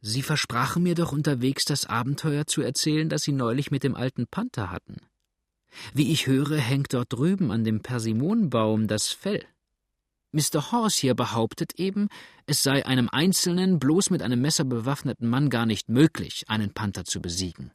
Sie 0.00 0.22
versprachen 0.22 0.82
mir 0.82 0.94
doch 0.94 1.12
unterwegs 1.12 1.64
das 1.64 1.86
Abenteuer 1.86 2.46
zu 2.46 2.60
erzählen, 2.60 3.08
das 3.08 3.22
Sie 3.22 3.32
neulich 3.32 3.70
mit 3.70 3.82
dem 3.82 3.94
alten 3.94 4.26
Panther 4.26 4.70
hatten. 4.70 4.96
Wie 5.92 6.12
ich 6.12 6.26
höre, 6.26 6.56
hängt 6.56 6.94
dort 6.94 7.12
drüben 7.12 7.50
an 7.50 7.64
dem 7.64 7.80
Persimonbaum 7.80 8.86
das 8.86 9.08
Fell. 9.08 9.44
Mr. 10.32 10.72
Horse 10.72 11.00
hier 11.00 11.14
behauptet 11.14 11.78
eben, 11.78 12.08
es 12.46 12.62
sei 12.62 12.84
einem 12.84 13.08
einzelnen, 13.08 13.78
bloß 13.78 14.10
mit 14.10 14.20
einem 14.20 14.40
Messer 14.40 14.64
bewaffneten 14.64 15.28
Mann 15.28 15.48
gar 15.48 15.64
nicht 15.64 15.88
möglich, 15.88 16.44
einen 16.48 16.74
Panther 16.74 17.04
zu 17.04 17.22
besiegen. 17.22 17.70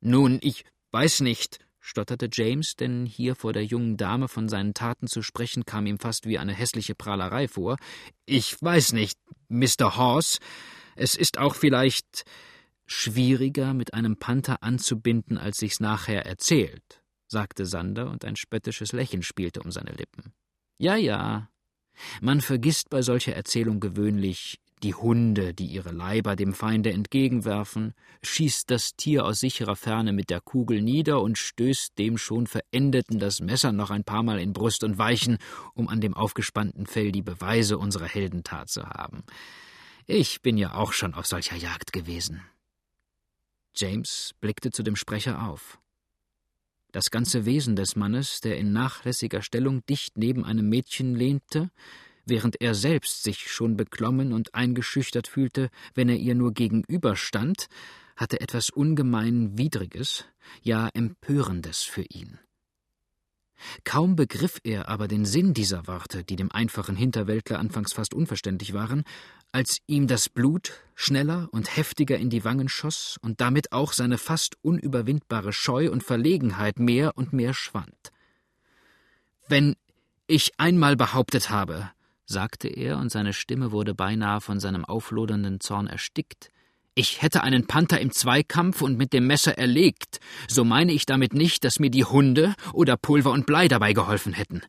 Nun, 0.00 0.38
ich 0.40 0.64
weiß 0.92 1.20
nicht, 1.20 1.58
stotterte 1.80 2.30
James, 2.32 2.76
denn 2.76 3.04
hier 3.04 3.34
vor 3.34 3.52
der 3.52 3.64
jungen 3.64 3.98
Dame 3.98 4.28
von 4.28 4.48
seinen 4.48 4.72
Taten 4.72 5.06
zu 5.06 5.22
sprechen 5.22 5.66
kam 5.66 5.84
ihm 5.86 5.98
fast 5.98 6.26
wie 6.26 6.38
eine 6.38 6.54
hässliche 6.54 6.94
Prahlerei 6.94 7.48
vor. 7.48 7.76
Ich 8.24 8.56
weiß 8.62 8.94
nicht, 8.94 9.18
Mr. 9.48 9.96
Horse. 9.96 10.38
Es 10.96 11.14
ist 11.14 11.38
auch 11.38 11.54
vielleicht 11.54 12.24
schwieriger, 12.86 13.74
mit 13.74 13.92
einem 13.92 14.16
Panther 14.16 14.62
anzubinden, 14.62 15.36
als 15.36 15.58
sich's 15.58 15.80
nachher 15.80 16.24
erzählt, 16.24 17.02
sagte 17.26 17.66
Sander, 17.66 18.10
und 18.10 18.24
ein 18.24 18.36
spöttisches 18.36 18.92
Lächeln 18.92 19.22
spielte 19.22 19.62
um 19.62 19.70
seine 19.70 19.92
Lippen. 19.92 20.32
Ja, 20.78 20.96
ja. 20.96 21.48
Man 22.20 22.40
vergisst 22.40 22.90
bei 22.90 23.02
solcher 23.02 23.34
Erzählung 23.34 23.80
gewöhnlich 23.80 24.58
die 24.84 24.94
Hunde, 24.94 25.54
die 25.54 25.66
ihre 25.66 25.92
Leiber 25.92 26.36
dem 26.36 26.52
Feinde 26.52 26.92
entgegenwerfen, 26.92 27.94
schießt 28.22 28.70
das 28.70 28.96
Tier 28.96 29.24
aus 29.24 29.40
sicherer 29.40 29.76
Ferne 29.76 30.12
mit 30.12 30.28
der 30.28 30.42
Kugel 30.42 30.82
nieder 30.82 31.22
und 31.22 31.38
stößt 31.38 31.98
dem 31.98 32.18
schon 32.18 32.46
Verendeten 32.46 33.18
das 33.18 33.40
Messer 33.40 33.72
noch 33.72 33.90
ein 33.90 34.04
paar 34.04 34.22
Mal 34.22 34.38
in 34.38 34.52
Brust 34.52 34.84
und 34.84 34.98
Weichen, 34.98 35.38
um 35.72 35.88
an 35.88 36.02
dem 36.02 36.14
aufgespannten 36.14 36.86
Fell 36.86 37.12
die 37.12 37.22
Beweise 37.22 37.78
unserer 37.78 38.06
Heldentat 38.06 38.68
zu 38.68 38.84
haben. 38.84 39.24
Ich 40.06 40.42
bin 40.42 40.58
ja 40.58 40.74
auch 40.74 40.92
schon 40.92 41.14
auf 41.14 41.26
solcher 41.26 41.56
Jagd 41.56 41.94
gewesen. 41.94 42.42
James 43.74 44.34
blickte 44.40 44.70
zu 44.70 44.82
dem 44.82 44.96
Sprecher 44.96 45.48
auf. 45.48 45.78
Das 46.94 47.10
ganze 47.10 47.44
Wesen 47.44 47.74
des 47.74 47.96
Mannes, 47.96 48.40
der 48.40 48.56
in 48.56 48.72
nachlässiger 48.72 49.42
Stellung 49.42 49.84
dicht 49.86 50.16
neben 50.16 50.44
einem 50.44 50.68
Mädchen 50.68 51.16
lehnte, 51.16 51.72
während 52.24 52.60
er 52.60 52.76
selbst 52.76 53.24
sich 53.24 53.50
schon 53.50 53.76
beklommen 53.76 54.32
und 54.32 54.54
eingeschüchtert 54.54 55.26
fühlte, 55.26 55.70
wenn 55.96 56.08
er 56.08 56.18
ihr 56.18 56.36
nur 56.36 56.54
gegenüberstand, 56.54 57.66
hatte 58.14 58.40
etwas 58.40 58.70
ungemein 58.70 59.58
Widriges, 59.58 60.26
ja 60.62 60.88
Empörendes 60.94 61.82
für 61.82 62.02
ihn. 62.02 62.38
Kaum 63.82 64.14
begriff 64.14 64.60
er 64.62 64.88
aber 64.88 65.08
den 65.08 65.24
Sinn 65.24 65.52
dieser 65.52 65.88
Worte, 65.88 66.22
die 66.22 66.36
dem 66.36 66.52
einfachen 66.52 66.94
Hinterwäldler 66.94 67.58
anfangs 67.58 67.92
fast 67.92 68.14
unverständlich 68.14 68.72
waren, 68.72 69.02
als 69.54 69.78
ihm 69.86 70.08
das 70.08 70.28
Blut 70.28 70.72
schneller 70.96 71.48
und 71.52 71.76
heftiger 71.76 72.18
in 72.18 72.28
die 72.28 72.44
Wangen 72.44 72.68
schoss 72.68 73.18
und 73.22 73.40
damit 73.40 73.70
auch 73.70 73.92
seine 73.92 74.18
fast 74.18 74.56
unüberwindbare 74.62 75.52
Scheu 75.52 75.92
und 75.92 76.02
Verlegenheit 76.02 76.80
mehr 76.80 77.16
und 77.16 77.32
mehr 77.32 77.54
schwand. 77.54 78.10
Wenn 79.46 79.76
ich 80.26 80.58
einmal 80.58 80.96
behauptet 80.96 81.50
habe, 81.50 81.88
sagte 82.26 82.66
er, 82.66 82.98
und 82.98 83.12
seine 83.12 83.32
Stimme 83.32 83.70
wurde 83.70 83.94
beinahe 83.94 84.40
von 84.40 84.58
seinem 84.58 84.84
auflodernden 84.84 85.60
Zorn 85.60 85.86
erstickt, 85.86 86.50
ich 86.94 87.22
hätte 87.22 87.42
einen 87.42 87.66
Panther 87.66 88.00
im 88.00 88.12
Zweikampf 88.12 88.80
und 88.80 88.96
mit 88.96 89.12
dem 89.12 89.26
Messer 89.26 89.58
erlegt, 89.58 90.20
so 90.48 90.64
meine 90.64 90.92
ich 90.92 91.06
damit 91.06 91.34
nicht, 91.34 91.64
dass 91.64 91.80
mir 91.80 91.90
die 91.90 92.04
Hunde 92.04 92.54
oder 92.72 92.96
Pulver 92.96 93.32
und 93.32 93.46
Blei 93.46 93.66
dabei 93.66 93.92
geholfen 93.92 94.32
hätten. 94.32 94.62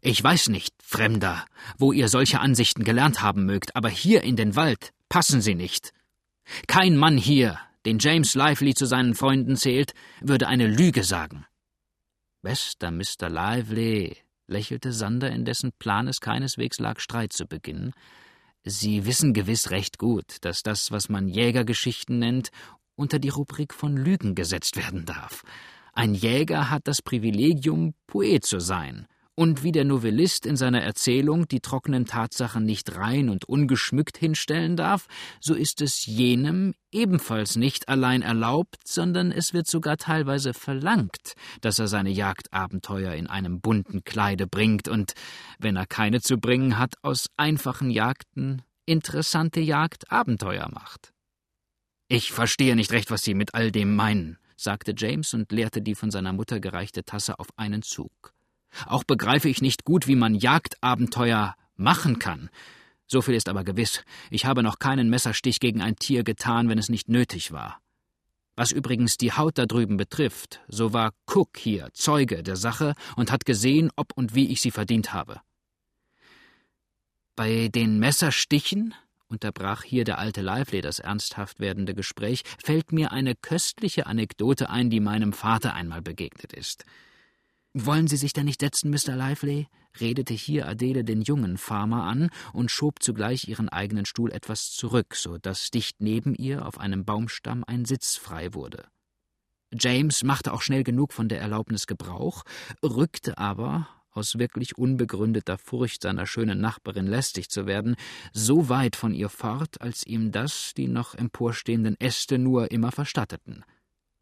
Ich 0.00 0.22
weiß 0.22 0.48
nicht, 0.48 0.74
Fremder, 0.82 1.44
wo 1.78 1.92
ihr 1.92 2.08
solche 2.08 2.40
Ansichten 2.40 2.84
gelernt 2.84 3.22
haben 3.22 3.46
mögt, 3.46 3.74
aber 3.74 3.88
hier 3.88 4.22
in 4.22 4.36
den 4.36 4.54
Wald 4.54 4.92
passen 5.08 5.40
sie 5.40 5.54
nicht. 5.54 5.92
Kein 6.66 6.96
Mann 6.96 7.16
hier, 7.16 7.58
den 7.84 7.98
James 7.98 8.34
Lively 8.34 8.74
zu 8.74 8.86
seinen 8.86 9.14
Freunden 9.14 9.56
zählt, 9.56 9.92
würde 10.20 10.48
eine 10.48 10.66
Lüge 10.68 11.04
sagen. 11.04 11.46
Bester 12.42 12.90
Mr. 12.90 13.28
Lively, 13.28 14.16
lächelte 14.46 14.92
Sander, 14.92 15.30
in 15.30 15.44
dessen 15.44 15.72
Plan 15.78 16.08
es 16.08 16.20
keineswegs 16.20 16.78
lag, 16.78 17.00
Streit 17.00 17.32
zu 17.32 17.46
beginnen, 17.46 17.92
Sie 18.64 19.06
wissen 19.06 19.32
gewiss 19.34 19.70
recht 19.70 19.98
gut, 19.98 20.36
dass 20.42 20.62
das, 20.62 20.92
was 20.92 21.08
man 21.08 21.26
Jägergeschichten 21.26 22.18
nennt, 22.18 22.50
unter 22.94 23.18
die 23.18 23.28
Rubrik 23.28 23.74
von 23.74 23.96
Lügen 23.96 24.34
gesetzt 24.34 24.76
werden 24.76 25.04
darf. 25.04 25.42
Ein 25.92 26.14
Jäger 26.14 26.70
hat 26.70 26.86
das 26.86 27.02
Privilegium, 27.02 27.94
Poet 28.06 28.44
zu 28.46 28.60
sein, 28.60 29.06
und 29.34 29.62
wie 29.62 29.72
der 29.72 29.84
Novellist 29.84 30.44
in 30.46 30.56
seiner 30.56 30.82
Erzählung 30.82 31.48
die 31.48 31.60
trockenen 31.60 32.06
Tatsachen 32.06 32.64
nicht 32.64 32.96
rein 32.96 33.28
und 33.28 33.44
ungeschmückt 33.46 34.18
hinstellen 34.18 34.76
darf, 34.76 35.06
so 35.40 35.54
ist 35.54 35.80
es 35.80 36.04
jenem 36.04 36.74
ebenfalls 36.90 37.56
nicht 37.56 37.88
allein 37.88 38.22
erlaubt, 38.22 38.76
sondern 38.84 39.32
es 39.32 39.54
wird 39.54 39.66
sogar 39.66 39.96
teilweise 39.96 40.52
verlangt, 40.52 41.32
dass 41.62 41.78
er 41.78 41.88
seine 41.88 42.10
Jagdabenteuer 42.10 43.14
in 43.14 43.26
einem 43.26 43.60
bunten 43.60 44.04
Kleide 44.04 44.46
bringt 44.46 44.88
und, 44.88 45.14
wenn 45.58 45.76
er 45.76 45.86
keine 45.86 46.20
zu 46.20 46.36
bringen 46.38 46.78
hat, 46.78 46.94
aus 47.02 47.28
einfachen 47.36 47.90
Jagden 47.90 48.62
interessante 48.84 49.60
Jagdabenteuer 49.60 50.68
macht. 50.72 51.12
Ich 52.08 52.32
verstehe 52.32 52.76
nicht 52.76 52.92
recht, 52.92 53.10
was 53.10 53.22
Sie 53.22 53.32
mit 53.32 53.54
all 53.54 53.70
dem 53.70 53.96
meinen, 53.96 54.38
sagte 54.56 54.92
James 54.94 55.32
und 55.32 55.50
leerte 55.50 55.80
die 55.80 55.94
von 55.94 56.10
seiner 56.10 56.34
Mutter 56.34 56.60
gereichte 56.60 57.04
Tasse 57.04 57.38
auf 57.38 57.48
einen 57.56 57.80
Zug. 57.80 58.34
Auch 58.86 59.04
begreife 59.04 59.48
ich 59.48 59.62
nicht 59.62 59.84
gut, 59.84 60.06
wie 60.06 60.16
man 60.16 60.34
Jagdabenteuer 60.34 61.54
machen 61.76 62.18
kann. 62.18 62.50
So 63.06 63.20
viel 63.20 63.34
ist 63.34 63.48
aber 63.48 63.64
gewiss, 63.64 64.04
ich 64.30 64.46
habe 64.46 64.62
noch 64.62 64.78
keinen 64.78 65.10
Messerstich 65.10 65.60
gegen 65.60 65.82
ein 65.82 65.96
Tier 65.96 66.24
getan, 66.24 66.68
wenn 66.68 66.78
es 66.78 66.88
nicht 66.88 67.08
nötig 67.08 67.52
war. 67.52 67.82
Was 68.54 68.70
übrigens 68.70 69.16
die 69.16 69.32
Haut 69.32 69.56
da 69.58 69.66
drüben 69.66 69.96
betrifft, 69.96 70.60
so 70.68 70.92
war 70.92 71.12
Cook 71.26 71.58
hier 71.58 71.88
Zeuge 71.94 72.42
der 72.42 72.56
Sache 72.56 72.94
und 73.16 73.32
hat 73.32 73.44
gesehen, 73.44 73.90
ob 73.96 74.12
und 74.14 74.34
wie 74.34 74.50
ich 74.50 74.60
sie 74.60 74.70
verdient 74.70 75.12
habe. 75.12 75.40
Bei 77.34 77.68
den 77.68 77.98
Messerstichen, 77.98 78.94
unterbrach 79.26 79.82
hier 79.82 80.04
der 80.04 80.18
alte 80.18 80.42
Lively 80.42 80.82
das 80.82 80.98
ernsthaft 80.98 81.60
werdende 81.60 81.94
Gespräch, 81.94 82.42
fällt 82.62 82.92
mir 82.92 83.10
eine 83.10 83.34
köstliche 83.34 84.06
Anekdote 84.06 84.68
ein, 84.68 84.90
die 84.90 85.00
meinem 85.00 85.32
Vater 85.32 85.72
einmal 85.72 86.02
begegnet 86.02 86.52
ist. 86.52 86.84
Wollen 87.74 88.06
Sie 88.06 88.18
sich 88.18 88.34
denn 88.34 88.44
nicht 88.44 88.60
setzen, 88.60 88.90
Mr. 88.90 89.16
Lively? 89.16 89.66
redete 89.98 90.34
hier 90.34 90.68
Adele 90.68 91.04
den 91.04 91.22
jungen 91.22 91.56
Farmer 91.56 92.04
an 92.04 92.30
und 92.52 92.70
schob 92.70 93.02
zugleich 93.02 93.48
ihren 93.48 93.68
eigenen 93.68 94.04
Stuhl 94.04 94.30
etwas 94.30 94.72
zurück, 94.72 95.14
so 95.14 95.38
dass 95.38 95.70
dicht 95.70 95.96
neben 96.00 96.34
ihr 96.34 96.66
auf 96.66 96.78
einem 96.78 97.04
Baumstamm 97.04 97.64
ein 97.66 97.84
Sitz 97.84 98.16
frei 98.16 98.54
wurde. 98.54 98.86
James 99.72 100.22
machte 100.22 100.52
auch 100.52 100.60
schnell 100.60 100.84
genug 100.84 101.14
von 101.14 101.28
der 101.28 101.40
Erlaubnis 101.40 101.86
Gebrauch, 101.86 102.42
rückte 102.82 103.38
aber, 103.38 103.88
aus 104.10 104.38
wirklich 104.38 104.76
unbegründeter 104.76 105.56
Furcht 105.56 106.02
seiner 106.02 106.26
schönen 106.26 106.60
Nachbarin 106.60 107.06
lästig 107.06 107.48
zu 107.48 107.66
werden, 107.66 107.96
so 108.34 108.68
weit 108.68 108.96
von 108.96 109.14
ihr 109.14 109.30
fort, 109.30 109.80
als 109.80 110.06
ihm 110.06 110.30
das 110.30 110.74
die 110.76 110.88
noch 110.88 111.14
emporstehenden 111.14 111.98
Äste 111.98 112.38
nur 112.38 112.70
immer 112.70 112.92
verstatteten. 112.92 113.64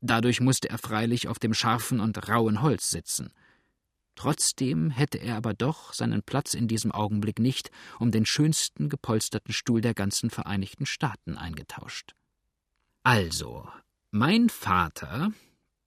Dadurch 0.01 0.41
musste 0.41 0.71
er 0.71 0.79
freilich 0.79 1.29
auf 1.29 1.39
dem 1.39 1.55
scharfen 1.55 2.01
und 2.01 2.29
rauen 2.29 2.63
Holz 2.63 2.91
sitzen. 2.91 3.33
Trotzdem 4.15 4.91
hätte 4.91 5.19
er 5.19 5.37
aber 5.37 5.55
doch 5.55 5.93
seinen 5.93 6.23
Platz 6.23 6.55
in 6.55 6.69
diesem 6.69 6.93
Augenblick 6.93 7.39
nicht 7.39 7.71
um 7.99 8.11
den 8.11 8.27
schönsten 8.27 8.89
gepolsterten 8.89 9.53
Stuhl 9.53 9.81
der 9.81 9.95
ganzen 9.95 10.31
Vereinigten 10.31 10.87
Staaten 10.87 11.39
eingetauscht. 11.39 12.15
Also, 13.03 13.67
mein 14.11 14.49
Vater, 14.51 15.33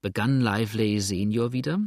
begann 0.02 0.42
Lively 0.42 1.00
Senior 1.00 1.54
wieder. 1.54 1.80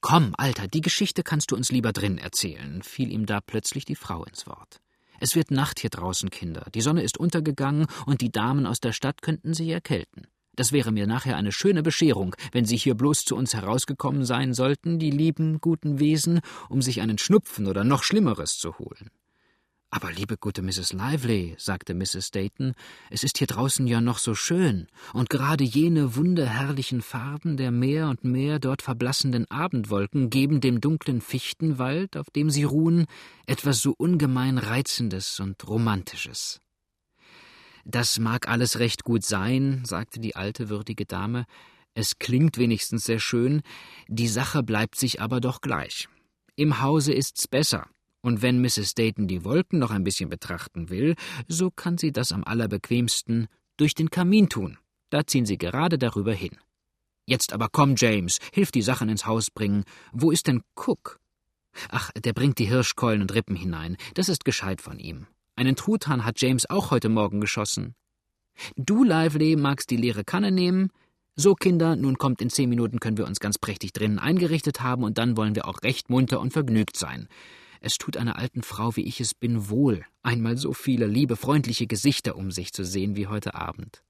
Komm, 0.00 0.34
Alter, 0.38 0.68
die 0.68 0.80
Geschichte 0.80 1.22
kannst 1.22 1.50
du 1.50 1.56
uns 1.56 1.72
lieber 1.72 1.92
drin 1.92 2.18
erzählen, 2.18 2.82
fiel 2.82 3.12
ihm 3.12 3.26
da 3.26 3.40
plötzlich 3.40 3.84
die 3.84 3.96
Frau 3.96 4.24
ins 4.24 4.46
Wort. 4.46 4.80
Es 5.18 5.36
wird 5.36 5.50
Nacht 5.50 5.80
hier 5.80 5.90
draußen, 5.90 6.30
Kinder. 6.30 6.66
Die 6.74 6.80
Sonne 6.80 7.02
ist 7.02 7.18
untergegangen 7.18 7.86
und 8.06 8.22
die 8.22 8.32
Damen 8.32 8.64
aus 8.66 8.80
der 8.80 8.92
Stadt 8.92 9.22
könnten 9.22 9.54
sich 9.54 9.68
erkälten. 9.68 10.26
Das 10.56 10.72
wäre 10.72 10.92
mir 10.92 11.06
nachher 11.06 11.36
eine 11.36 11.52
schöne 11.52 11.82
Bescherung, 11.82 12.34
wenn 12.52 12.64
Sie 12.64 12.76
hier 12.76 12.94
bloß 12.94 13.24
zu 13.24 13.36
uns 13.36 13.54
herausgekommen 13.54 14.24
sein 14.24 14.52
sollten, 14.52 14.98
die 14.98 15.10
lieben, 15.10 15.60
guten 15.60 15.98
Wesen, 16.00 16.40
um 16.68 16.82
sich 16.82 17.00
einen 17.00 17.18
Schnupfen 17.18 17.66
oder 17.66 17.84
noch 17.84 18.02
Schlimmeres 18.02 18.58
zu 18.58 18.78
holen. 18.78 19.10
Aber 19.92 20.12
liebe 20.12 20.36
gute 20.36 20.62
Mrs. 20.62 20.92
Lively, 20.92 21.56
sagte 21.58 21.94
Mrs. 21.94 22.30
Dayton, 22.30 22.74
es 23.10 23.24
ist 23.24 23.38
hier 23.38 23.48
draußen 23.48 23.88
ja 23.88 24.00
noch 24.00 24.18
so 24.18 24.36
schön, 24.36 24.86
und 25.12 25.30
gerade 25.30 25.64
jene 25.64 26.14
wunderherrlichen 26.14 27.02
Farben 27.02 27.56
der 27.56 27.72
mehr 27.72 28.08
und 28.08 28.22
mehr 28.22 28.60
dort 28.60 28.82
verblassenden 28.82 29.50
Abendwolken 29.50 30.30
geben 30.30 30.60
dem 30.60 30.80
dunklen 30.80 31.20
Fichtenwald, 31.20 32.16
auf 32.16 32.30
dem 32.30 32.50
sie 32.50 32.62
ruhen, 32.62 33.06
etwas 33.46 33.80
so 33.80 33.92
ungemein 33.98 34.58
Reizendes 34.58 35.40
und 35.40 35.66
Romantisches. 35.66 36.60
Das 37.84 38.18
mag 38.18 38.48
alles 38.48 38.78
recht 38.78 39.04
gut 39.04 39.24
sein, 39.24 39.82
sagte 39.84 40.20
die 40.20 40.36
alte 40.36 40.68
würdige 40.68 41.06
Dame, 41.06 41.46
es 41.94 42.18
klingt 42.18 42.56
wenigstens 42.58 43.04
sehr 43.04 43.18
schön, 43.18 43.62
die 44.08 44.28
Sache 44.28 44.62
bleibt 44.62 44.96
sich 44.96 45.20
aber 45.20 45.40
doch 45.40 45.60
gleich. 45.60 46.08
Im 46.56 46.80
Hause 46.80 47.12
ist's 47.12 47.48
besser, 47.48 47.88
und 48.22 48.42
wenn 48.42 48.60
Mrs. 48.60 48.94
Dayton 48.94 49.26
die 49.26 49.44
Wolken 49.44 49.78
noch 49.78 49.90
ein 49.90 50.04
bisschen 50.04 50.28
betrachten 50.28 50.88
will, 50.90 51.16
so 51.48 51.70
kann 51.70 51.98
sie 51.98 52.12
das 52.12 52.32
am 52.32 52.44
allerbequemsten 52.44 53.48
durch 53.76 53.94
den 53.94 54.10
Kamin 54.10 54.48
tun. 54.48 54.78
Da 55.10 55.26
ziehen 55.26 55.46
sie 55.46 55.58
gerade 55.58 55.98
darüber 55.98 56.32
hin. 56.32 56.58
Jetzt 57.26 57.52
aber 57.52 57.68
komm, 57.70 57.94
James, 57.96 58.38
hilf 58.52 58.70
die 58.70 58.82
Sachen 58.82 59.08
ins 59.08 59.26
Haus 59.26 59.50
bringen. 59.50 59.84
Wo 60.12 60.30
ist 60.30 60.46
denn 60.46 60.62
Cook? 60.74 61.18
Ach, 61.88 62.10
der 62.12 62.32
bringt 62.32 62.58
die 62.58 62.66
Hirschkeulen 62.66 63.22
und 63.22 63.34
Rippen 63.34 63.56
hinein. 63.56 63.96
Das 64.14 64.28
ist 64.28 64.44
gescheit 64.44 64.80
von 64.80 64.98
ihm. 64.98 65.26
Einen 65.60 65.76
Truthahn 65.76 66.24
hat 66.24 66.40
James 66.40 66.70
auch 66.70 66.90
heute 66.90 67.10
Morgen 67.10 67.38
geschossen. 67.38 67.94
Du, 68.76 69.04
Lively, 69.04 69.56
magst 69.56 69.90
die 69.90 69.98
leere 69.98 70.24
Kanne 70.24 70.52
nehmen? 70.52 70.88
So, 71.36 71.54
Kinder, 71.54 71.96
nun 71.96 72.16
kommt 72.16 72.40
in 72.40 72.48
zehn 72.48 72.70
Minuten 72.70 72.98
können 72.98 73.18
wir 73.18 73.26
uns 73.26 73.40
ganz 73.40 73.58
prächtig 73.58 73.92
drinnen 73.92 74.18
eingerichtet 74.18 74.80
haben 74.80 75.04
und 75.04 75.18
dann 75.18 75.36
wollen 75.36 75.54
wir 75.54 75.68
auch 75.68 75.82
recht 75.82 76.08
munter 76.08 76.40
und 76.40 76.54
vergnügt 76.54 76.96
sein. 76.96 77.28
Es 77.82 77.98
tut 77.98 78.16
einer 78.16 78.38
alten 78.38 78.62
Frau, 78.62 78.96
wie 78.96 79.04
ich 79.04 79.20
es 79.20 79.34
bin, 79.34 79.68
wohl, 79.68 80.02
einmal 80.22 80.56
so 80.56 80.72
viele 80.72 81.06
liebe, 81.06 81.36
freundliche 81.36 81.86
Gesichter 81.86 82.36
um 82.36 82.50
sich 82.50 82.72
zu 82.72 82.82
sehen 82.82 83.14
wie 83.14 83.26
heute 83.26 83.54
Abend. 83.54 84.02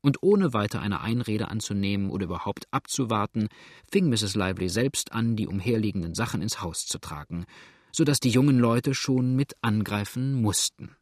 Und 0.00 0.22
ohne 0.22 0.52
weiter 0.52 0.80
eine 0.80 1.00
Einrede 1.00 1.48
anzunehmen 1.48 2.08
oder 2.08 2.26
überhaupt 2.26 2.68
abzuwarten, 2.70 3.48
fing 3.90 4.08
Mrs. 4.08 4.36
Lively 4.36 4.68
selbst 4.68 5.10
an, 5.10 5.34
die 5.34 5.48
umherliegenden 5.48 6.14
Sachen 6.14 6.40
ins 6.40 6.62
Haus 6.62 6.86
zu 6.86 7.00
tragen, 7.00 7.46
so 7.96 8.04
dass 8.04 8.20
die 8.20 8.28
jungen 8.28 8.58
Leute 8.58 8.94
schon 8.94 9.34
mit 9.34 9.54
angreifen 9.62 10.34
mussten. 10.34 10.94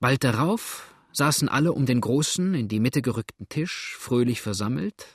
Bald 0.00 0.24
darauf 0.24 0.94
saßen 1.12 1.48
alle 1.48 1.72
um 1.72 1.84
den 1.84 2.00
großen, 2.00 2.54
in 2.54 2.68
die 2.68 2.80
Mitte 2.80 3.02
gerückten 3.02 3.46
Tisch, 3.50 3.94
fröhlich 3.98 4.40
versammelt, 4.40 5.06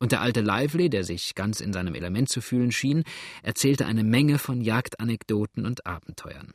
und 0.00 0.10
der 0.12 0.22
alte 0.22 0.40
Lively, 0.40 0.90
der 0.90 1.04
sich 1.04 1.36
ganz 1.36 1.60
in 1.60 1.72
seinem 1.72 1.94
Element 1.94 2.28
zu 2.28 2.40
fühlen 2.40 2.72
schien, 2.72 3.04
erzählte 3.42 3.86
eine 3.86 4.04
Menge 4.04 4.38
von 4.38 4.60
Jagdanekdoten 4.60 5.66
und 5.66 5.86
Abenteuern. 5.86 6.52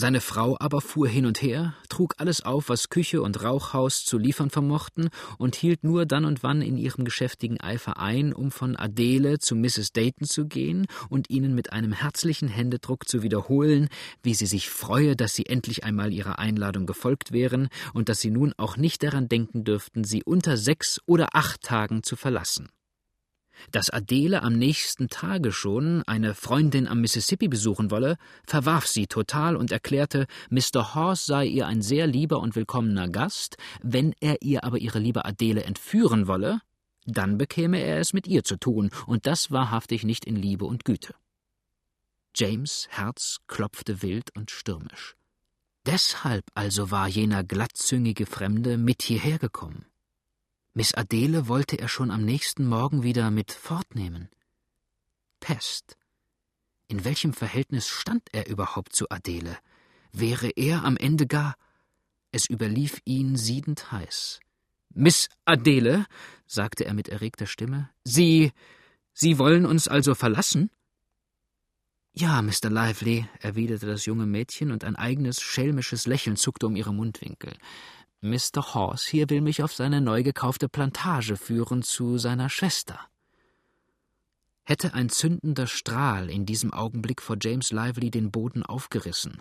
Seine 0.00 0.20
Frau 0.20 0.56
aber 0.60 0.80
fuhr 0.80 1.08
hin 1.08 1.26
und 1.26 1.42
her, 1.42 1.74
trug 1.88 2.14
alles 2.18 2.42
auf, 2.42 2.68
was 2.68 2.88
Küche 2.88 3.20
und 3.20 3.42
Rauchhaus 3.42 4.04
zu 4.04 4.16
liefern 4.16 4.48
vermochten, 4.48 5.08
und 5.38 5.56
hielt 5.56 5.82
nur 5.82 6.06
dann 6.06 6.24
und 6.24 6.44
wann 6.44 6.62
in 6.62 6.78
ihrem 6.78 7.04
geschäftigen 7.04 7.58
Eifer 7.60 7.98
ein, 7.98 8.32
um 8.32 8.52
von 8.52 8.76
Adele 8.76 9.40
zu 9.40 9.56
Mrs. 9.56 9.90
Dayton 9.92 10.28
zu 10.28 10.46
gehen 10.46 10.86
und 11.08 11.30
ihnen 11.30 11.52
mit 11.52 11.72
einem 11.72 11.90
herzlichen 11.90 12.46
Händedruck 12.46 13.08
zu 13.08 13.24
wiederholen, 13.24 13.88
wie 14.22 14.34
sie 14.34 14.46
sich 14.46 14.70
freue, 14.70 15.16
dass 15.16 15.34
sie 15.34 15.46
endlich 15.46 15.82
einmal 15.82 16.12
ihrer 16.12 16.38
Einladung 16.38 16.86
gefolgt 16.86 17.32
wären 17.32 17.68
und 17.92 18.08
dass 18.08 18.20
sie 18.20 18.30
nun 18.30 18.54
auch 18.56 18.76
nicht 18.76 19.02
daran 19.02 19.28
denken 19.28 19.64
dürften, 19.64 20.04
sie 20.04 20.22
unter 20.22 20.56
sechs 20.56 21.00
oder 21.06 21.30
acht 21.34 21.62
Tagen 21.62 22.04
zu 22.04 22.14
verlassen. 22.14 22.68
Dass 23.72 23.90
Adele 23.90 24.42
am 24.42 24.54
nächsten 24.54 25.08
Tage 25.08 25.52
schon 25.52 26.02
eine 26.06 26.34
Freundin 26.34 26.88
am 26.88 27.00
Mississippi 27.00 27.48
besuchen 27.48 27.90
wolle, 27.90 28.16
verwarf 28.46 28.86
sie 28.86 29.06
total 29.06 29.56
und 29.56 29.72
erklärte, 29.72 30.26
Mr. 30.50 30.94
Horse 30.94 31.26
sei 31.26 31.46
ihr 31.46 31.66
ein 31.66 31.82
sehr 31.82 32.06
lieber 32.06 32.40
und 32.40 32.56
willkommener 32.56 33.08
Gast, 33.08 33.56
wenn 33.82 34.14
er 34.20 34.42
ihr 34.42 34.64
aber 34.64 34.78
ihre 34.78 34.98
liebe 34.98 35.24
Adele 35.24 35.64
entführen 35.64 36.26
wolle, 36.26 36.60
dann 37.04 37.38
bekäme 37.38 37.80
er 37.80 37.98
es 37.98 38.12
mit 38.12 38.26
ihr 38.26 38.44
zu 38.44 38.56
tun, 38.56 38.90
und 39.06 39.26
das 39.26 39.50
wahrhaftig 39.50 40.04
nicht 40.04 40.24
in 40.24 40.36
Liebe 40.36 40.66
und 40.66 40.84
Güte. 40.84 41.14
James 42.36 42.86
Herz 42.90 43.38
klopfte 43.46 44.02
wild 44.02 44.30
und 44.36 44.50
stürmisch. 44.50 45.16
Deshalb 45.86 46.44
also 46.54 46.90
war 46.90 47.08
jener 47.08 47.44
glattzüngige 47.44 48.26
Fremde 48.26 48.76
mit 48.76 49.02
hierher 49.02 49.38
gekommen. 49.38 49.86
Miss 50.74 50.94
Adele 50.94 51.48
wollte 51.48 51.78
er 51.78 51.88
schon 51.88 52.10
am 52.10 52.24
nächsten 52.24 52.66
Morgen 52.66 53.02
wieder 53.02 53.30
mit 53.30 53.52
fortnehmen. 53.52 54.28
Pest. 55.40 55.96
In 56.88 57.04
welchem 57.04 57.32
Verhältnis 57.32 57.88
stand 57.88 58.28
er 58.32 58.48
überhaupt 58.48 58.94
zu 58.94 59.10
Adele? 59.10 59.58
Wäre 60.12 60.50
er 60.50 60.84
am 60.84 60.96
Ende 60.96 61.26
gar. 61.26 61.56
Es 62.32 62.48
überlief 62.48 63.00
ihn 63.04 63.36
siedend 63.36 63.92
heiß. 63.92 64.40
Miss 64.94 65.28
Adele, 65.44 66.06
sagte 66.46 66.84
er 66.84 66.94
mit 66.94 67.08
erregter 67.08 67.46
Stimme, 67.46 67.90
Sie. 68.04 68.52
Sie 69.12 69.38
wollen 69.38 69.66
uns 69.66 69.88
also 69.88 70.14
verlassen? 70.14 70.70
Ja, 72.12 72.42
Mr. 72.42 72.70
Lively, 72.70 73.28
erwiderte 73.40 73.86
das 73.86 74.06
junge 74.06 74.26
Mädchen, 74.26 74.72
und 74.72 74.82
ein 74.82 74.96
eigenes 74.96 75.40
schelmisches 75.40 76.06
Lächeln 76.06 76.36
zuckte 76.36 76.66
um 76.66 76.74
ihre 76.74 76.92
Mundwinkel. 76.92 77.54
Mr. 78.20 78.74
Horse 78.74 79.08
hier 79.08 79.30
will 79.30 79.40
mich 79.40 79.62
auf 79.62 79.72
seine 79.72 80.00
neu 80.00 80.24
gekaufte 80.24 80.68
Plantage 80.68 81.36
führen 81.36 81.82
zu 81.82 82.18
seiner 82.18 82.48
Schwester. 82.48 82.98
Hätte 84.64 84.92
ein 84.92 85.08
zündender 85.08 85.66
Strahl 85.66 86.28
in 86.28 86.44
diesem 86.44 86.72
Augenblick 86.72 87.22
vor 87.22 87.36
James 87.40 87.70
Lively 87.70 88.10
den 88.10 88.30
Boden 88.30 88.64
aufgerissen. 88.64 89.40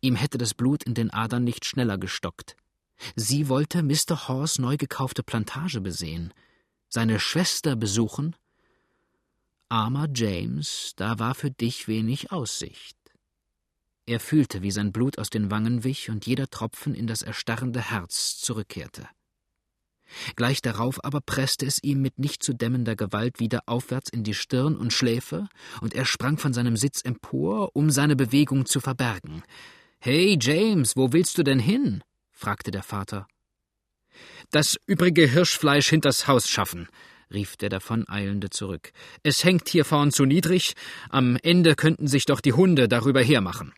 Ihm 0.00 0.16
hätte 0.16 0.38
das 0.38 0.54
Blut 0.54 0.82
in 0.82 0.94
den 0.94 1.10
Adern 1.10 1.44
nicht 1.44 1.64
schneller 1.64 1.98
gestockt. 1.98 2.56
Sie 3.16 3.48
wollte 3.48 3.82
Mr. 3.82 4.28
Horse 4.28 4.60
neu 4.60 4.76
gekaufte 4.76 5.22
Plantage 5.22 5.80
besehen, 5.80 6.32
seine 6.88 7.20
Schwester 7.20 7.76
besuchen. 7.76 8.34
Armer 9.68 10.08
James, 10.12 10.94
da 10.96 11.18
war 11.18 11.34
für 11.34 11.50
dich 11.50 11.86
wenig 11.86 12.32
Aussicht. 12.32 12.99
Er 14.06 14.20
fühlte, 14.20 14.62
wie 14.62 14.70
sein 14.70 14.92
Blut 14.92 15.18
aus 15.18 15.30
den 15.30 15.50
Wangen 15.50 15.84
wich 15.84 16.10
und 16.10 16.26
jeder 16.26 16.48
Tropfen 16.48 16.94
in 16.94 17.06
das 17.06 17.22
erstarrende 17.22 17.90
Herz 17.90 18.38
zurückkehrte. 18.38 19.08
Gleich 20.36 20.60
darauf 20.60 21.04
aber 21.04 21.20
presste 21.20 21.66
es 21.66 21.82
ihm 21.82 22.02
mit 22.02 22.18
nicht 22.18 22.42
zu 22.42 22.52
dämmender 22.52 22.96
Gewalt 22.96 23.38
wieder 23.38 23.62
aufwärts 23.66 24.10
in 24.10 24.24
die 24.24 24.34
Stirn 24.34 24.76
und 24.76 24.92
Schläfe, 24.92 25.48
und 25.80 25.94
er 25.94 26.04
sprang 26.04 26.38
von 26.38 26.52
seinem 26.52 26.76
Sitz 26.76 27.02
empor, 27.02 27.70
um 27.74 27.90
seine 27.90 28.16
Bewegung 28.16 28.66
zu 28.66 28.80
verbergen. 28.80 29.42
Hey, 30.00 30.38
James, 30.40 30.96
wo 30.96 31.12
willst 31.12 31.38
du 31.38 31.42
denn 31.42 31.58
hin? 31.58 32.02
fragte 32.32 32.70
der 32.70 32.82
Vater. 32.82 33.28
Das 34.50 34.76
übrige 34.86 35.26
Hirschfleisch 35.26 35.90
hinters 35.90 36.26
Haus 36.26 36.48
schaffen, 36.48 36.88
rief 37.32 37.56
der 37.56 37.68
Davoneilende 37.68 38.50
zurück. 38.50 38.92
Es 39.22 39.44
hängt 39.44 39.68
hier 39.68 39.84
vorn 39.84 40.10
zu 40.10 40.24
niedrig, 40.24 40.74
am 41.10 41.36
Ende 41.42 41.76
könnten 41.76 42.08
sich 42.08 42.24
doch 42.24 42.40
die 42.40 42.52
Hunde 42.52 42.88
darüber 42.88 43.22
hermachen. 43.22 43.72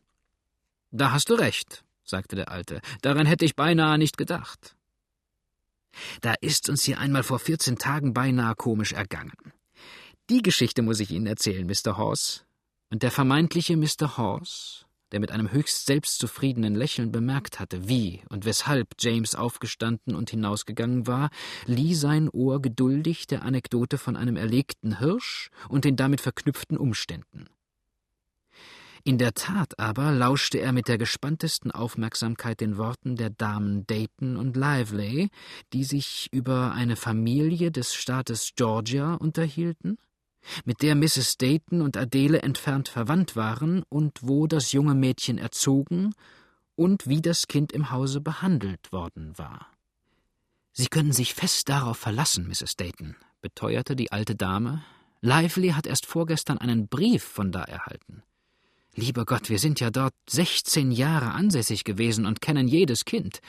Da 0.94 1.10
hast 1.10 1.30
du 1.30 1.34
recht, 1.34 1.84
sagte 2.04 2.36
der 2.36 2.50
Alte. 2.50 2.82
Daran 3.00 3.24
hätte 3.24 3.46
ich 3.46 3.56
beinahe 3.56 3.96
nicht 3.96 4.18
gedacht. 4.18 4.76
Da 6.20 6.34
ist 6.42 6.68
uns 6.68 6.82
hier 6.84 6.98
einmal 6.98 7.22
vor 7.22 7.38
vierzehn 7.38 7.78
Tagen 7.78 8.12
beinahe 8.12 8.54
komisch 8.54 8.92
ergangen. 8.92 9.32
Die 10.28 10.42
Geschichte 10.42 10.82
muss 10.82 11.00
ich 11.00 11.10
Ihnen 11.10 11.26
erzählen, 11.26 11.66
Mr. 11.66 11.96
Horse. 11.96 12.42
Und 12.90 13.02
der 13.02 13.10
vermeintliche 13.10 13.74
Mr. 13.74 14.18
Horse, 14.18 14.84
der 15.12 15.20
mit 15.20 15.30
einem 15.30 15.50
höchst 15.50 15.86
selbstzufriedenen 15.86 16.74
Lächeln 16.74 17.10
bemerkt 17.10 17.58
hatte, 17.58 17.88
wie 17.88 18.20
und 18.28 18.44
weshalb 18.44 18.88
James 18.98 19.34
aufgestanden 19.34 20.14
und 20.14 20.28
hinausgegangen 20.28 21.06
war, 21.06 21.30
lieh 21.64 21.94
sein 21.94 22.28
Ohr 22.28 22.60
geduldig 22.60 23.26
der 23.26 23.44
Anekdote 23.44 23.96
von 23.96 24.14
einem 24.14 24.36
erlegten 24.36 24.98
Hirsch 24.98 25.48
und 25.70 25.86
den 25.86 25.96
damit 25.96 26.20
verknüpften 26.20 26.76
Umständen. 26.76 27.48
In 29.04 29.18
der 29.18 29.34
Tat 29.34 29.78
aber 29.80 30.12
lauschte 30.12 30.60
er 30.60 30.72
mit 30.72 30.86
der 30.86 30.96
gespanntesten 30.96 31.72
Aufmerksamkeit 31.72 32.60
den 32.60 32.76
Worten 32.76 33.16
der 33.16 33.30
Damen 33.30 33.84
Dayton 33.86 34.36
und 34.36 34.56
Lively, 34.56 35.28
die 35.72 35.82
sich 35.82 36.28
über 36.30 36.72
eine 36.72 36.94
Familie 36.94 37.72
des 37.72 37.94
Staates 37.94 38.52
Georgia 38.54 39.14
unterhielten, 39.14 39.98
mit 40.64 40.82
der 40.82 40.94
Mrs. 40.94 41.36
Dayton 41.36 41.82
und 41.82 41.96
Adele 41.96 42.42
entfernt 42.42 42.88
verwandt 42.88 43.34
waren 43.34 43.82
und 43.88 44.18
wo 44.22 44.46
das 44.46 44.70
junge 44.70 44.94
Mädchen 44.94 45.36
erzogen 45.38 46.14
und 46.76 47.08
wie 47.08 47.20
das 47.20 47.48
Kind 47.48 47.72
im 47.72 47.90
Hause 47.90 48.20
behandelt 48.20 48.92
worden 48.92 49.36
war. 49.36 49.66
Sie 50.72 50.86
können 50.86 51.12
sich 51.12 51.34
fest 51.34 51.68
darauf 51.68 51.98
verlassen, 51.98 52.46
Mrs. 52.46 52.76
Dayton, 52.76 53.16
beteuerte 53.40 53.96
die 53.96 54.12
alte 54.12 54.36
Dame. 54.36 54.84
Lively 55.20 55.70
hat 55.70 55.86
erst 55.88 56.06
vorgestern 56.06 56.58
einen 56.58 56.86
Brief 56.86 57.24
von 57.24 57.50
da 57.50 57.62
erhalten. 57.62 58.22
Lieber 58.94 59.24
Gott, 59.24 59.48
wir 59.48 59.58
sind 59.58 59.80
ja 59.80 59.90
dort 59.90 60.14
sechzehn 60.28 60.92
Jahre 60.92 61.32
ansässig 61.32 61.84
gewesen 61.84 62.26
und 62.26 62.42
kennen 62.42 62.68
jedes 62.68 63.06
Kind. 63.06 63.40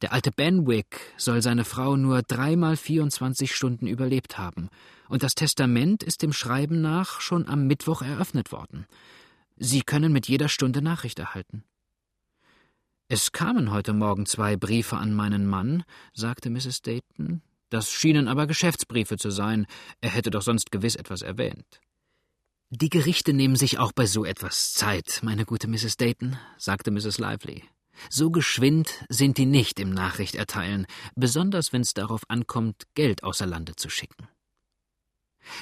Der 0.00 0.12
alte 0.12 0.32
Benwick 0.32 0.98
soll 1.16 1.40
seine 1.40 1.64
Frau 1.64 1.96
nur 1.96 2.22
dreimal 2.22 2.76
24 2.76 3.54
Stunden 3.54 3.86
überlebt 3.86 4.38
haben, 4.38 4.68
und 5.08 5.22
das 5.22 5.36
Testament 5.36 6.02
ist 6.02 6.22
dem 6.22 6.32
Schreiben 6.32 6.80
nach 6.80 7.20
schon 7.20 7.46
am 7.46 7.68
Mittwoch 7.68 8.02
eröffnet 8.02 8.50
worden. 8.50 8.86
Sie 9.56 9.82
können 9.82 10.12
mit 10.12 10.26
jeder 10.26 10.48
Stunde 10.48 10.82
Nachricht 10.82 11.20
erhalten. 11.20 11.62
Es 13.06 13.30
kamen 13.30 13.70
heute 13.70 13.92
Morgen 13.92 14.26
zwei 14.26 14.56
Briefe 14.56 14.96
an 14.96 15.14
meinen 15.14 15.46
Mann, 15.46 15.84
sagte 16.12 16.50
Mrs. 16.50 16.82
Dayton. 16.82 17.42
Das 17.68 17.92
schienen 17.92 18.26
aber 18.26 18.48
Geschäftsbriefe 18.48 19.16
zu 19.16 19.30
sein. 19.30 19.66
Er 20.00 20.10
hätte 20.10 20.30
doch 20.30 20.42
sonst 20.42 20.72
gewiss 20.72 20.96
etwas 20.96 21.22
erwähnt. 21.22 21.80
Die 22.74 22.88
Gerichte 22.88 23.34
nehmen 23.34 23.54
sich 23.54 23.78
auch 23.78 23.92
bei 23.92 24.06
so 24.06 24.24
etwas 24.24 24.72
Zeit, 24.72 25.20
meine 25.22 25.44
gute 25.44 25.68
Mrs. 25.68 25.98
Dayton, 25.98 26.38
sagte 26.56 26.90
Mrs. 26.90 27.18
Lively. 27.18 27.64
So 28.08 28.30
geschwind 28.30 29.04
sind 29.10 29.36
die 29.36 29.44
nicht 29.44 29.78
im 29.78 29.90
Nachricht 29.90 30.34
erteilen, 30.34 30.86
besonders 31.14 31.74
wenn 31.74 31.82
es 31.82 31.92
darauf 31.92 32.22
ankommt, 32.28 32.84
Geld 32.94 33.24
außer 33.24 33.44
Lande 33.44 33.76
zu 33.76 33.90
schicken. 33.90 34.26